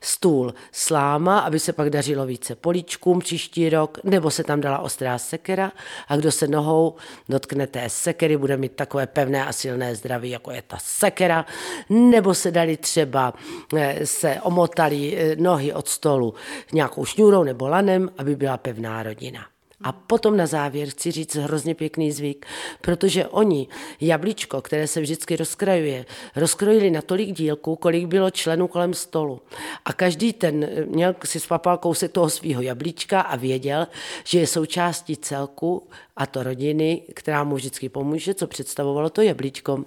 stůl 0.00 0.54
sláma, 0.72 1.38
aby 1.38 1.58
se 1.58 1.72
pak 1.72 1.90
dařilo 1.90 2.26
více 2.26 2.54
poličkům 2.54 3.18
příští 3.18 3.68
rok, 3.68 3.98
nebo 4.04 4.30
se 4.30 4.44
tam 4.44 4.60
dala 4.60 4.78
ostrá 4.78 5.18
sekera 5.18 5.72
a 6.08 6.16
kdo 6.16 6.32
se 6.32 6.48
nohou 6.48 6.94
dotkne 7.28 7.66
té 7.66 7.90
sekery, 7.90 8.36
bude 8.36 8.56
mít 8.56 8.72
takové 8.72 9.06
pevné 9.06 9.46
a 9.46 9.52
silné 9.52 9.94
zdraví, 9.94 10.30
jako 10.30 10.50
je 10.50 10.62
ta 10.62 10.76
sekera, 10.80 11.46
nebo 11.88 12.34
se 12.34 12.50
dali 12.50 12.76
třeba, 12.76 13.34
eh, 13.76 14.06
se 14.06 14.40
omotali 14.42 15.16
eh, 15.16 15.36
nohy 15.36 15.72
od 15.72 15.88
stolu 15.88 16.34
nějakou 16.72 17.04
šňůrou 17.04 17.42
nebo 17.42 17.68
lanem, 17.68 18.10
aby 18.18 18.36
byla 18.36 18.56
pevná 18.56 19.02
rodina. 19.02 19.46
A 19.82 19.92
potom 19.92 20.36
na 20.36 20.46
závěr 20.46 20.88
chci 20.88 21.10
říct 21.10 21.34
hrozně 21.36 21.74
pěkný 21.74 22.12
zvyk, 22.12 22.46
protože 22.80 23.26
oni 23.26 23.68
jablíčko, 24.00 24.62
které 24.62 24.86
se 24.86 25.00
vždycky 25.00 25.36
rozkrajuje, 25.36 26.06
rozkrojili 26.36 26.90
na 26.90 27.02
tolik 27.02 27.36
dílků, 27.36 27.76
kolik 27.76 28.06
bylo 28.06 28.30
členů 28.30 28.68
kolem 28.68 28.94
stolu. 28.94 29.40
A 29.84 29.92
každý 29.92 30.32
ten 30.32 30.68
měl 30.86 31.14
si 31.24 31.40
spapal 31.40 31.78
kousek 31.78 32.12
toho 32.12 32.30
svého 32.30 32.62
jablíčka 32.62 33.20
a 33.20 33.36
věděl, 33.36 33.86
že 34.24 34.38
je 34.38 34.46
součástí 34.46 35.16
celku 35.16 35.82
a 36.16 36.26
to 36.26 36.42
rodiny, 36.42 37.02
která 37.14 37.44
mu 37.44 37.54
vždycky 37.54 37.88
pomůže, 37.88 38.34
co 38.34 38.46
představovalo 38.46 39.10
to 39.10 39.22
jablíčko. 39.22 39.84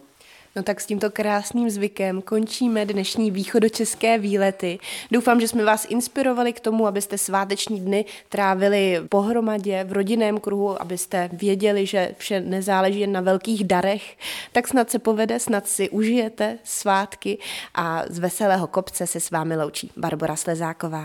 No 0.55 0.63
tak 0.63 0.81
s 0.81 0.85
tímto 0.85 1.11
krásným 1.11 1.69
zvykem 1.69 2.21
končíme 2.21 2.85
dnešní 2.85 3.31
východočeské 3.31 4.17
výlety. 4.17 4.79
Doufám, 5.11 5.41
že 5.41 5.47
jsme 5.47 5.63
vás 5.63 5.85
inspirovali 5.89 6.53
k 6.53 6.59
tomu, 6.59 6.87
abyste 6.87 7.17
sváteční 7.17 7.79
dny 7.79 8.05
trávili 8.29 9.01
pohromadě 9.09 9.83
v 9.83 9.91
rodinném 9.91 10.39
kruhu, 10.39 10.81
abyste 10.81 11.29
věděli, 11.33 11.85
že 11.85 12.15
vše 12.17 12.41
nezáleží 12.41 12.99
jen 12.99 13.11
na 13.11 13.21
velkých 13.21 13.63
darech. 13.63 14.17
Tak 14.51 14.67
snad 14.67 14.89
se 14.89 14.99
povede, 14.99 15.39
snad 15.39 15.67
si 15.67 15.89
užijete 15.89 16.57
svátky 16.63 17.37
a 17.75 18.03
z 18.09 18.19
veselého 18.19 18.67
kopce 18.67 19.07
se 19.07 19.19
s 19.19 19.31
vámi 19.31 19.57
loučí 19.57 19.91
Barbara 19.97 20.35
Slezáková. 20.35 21.01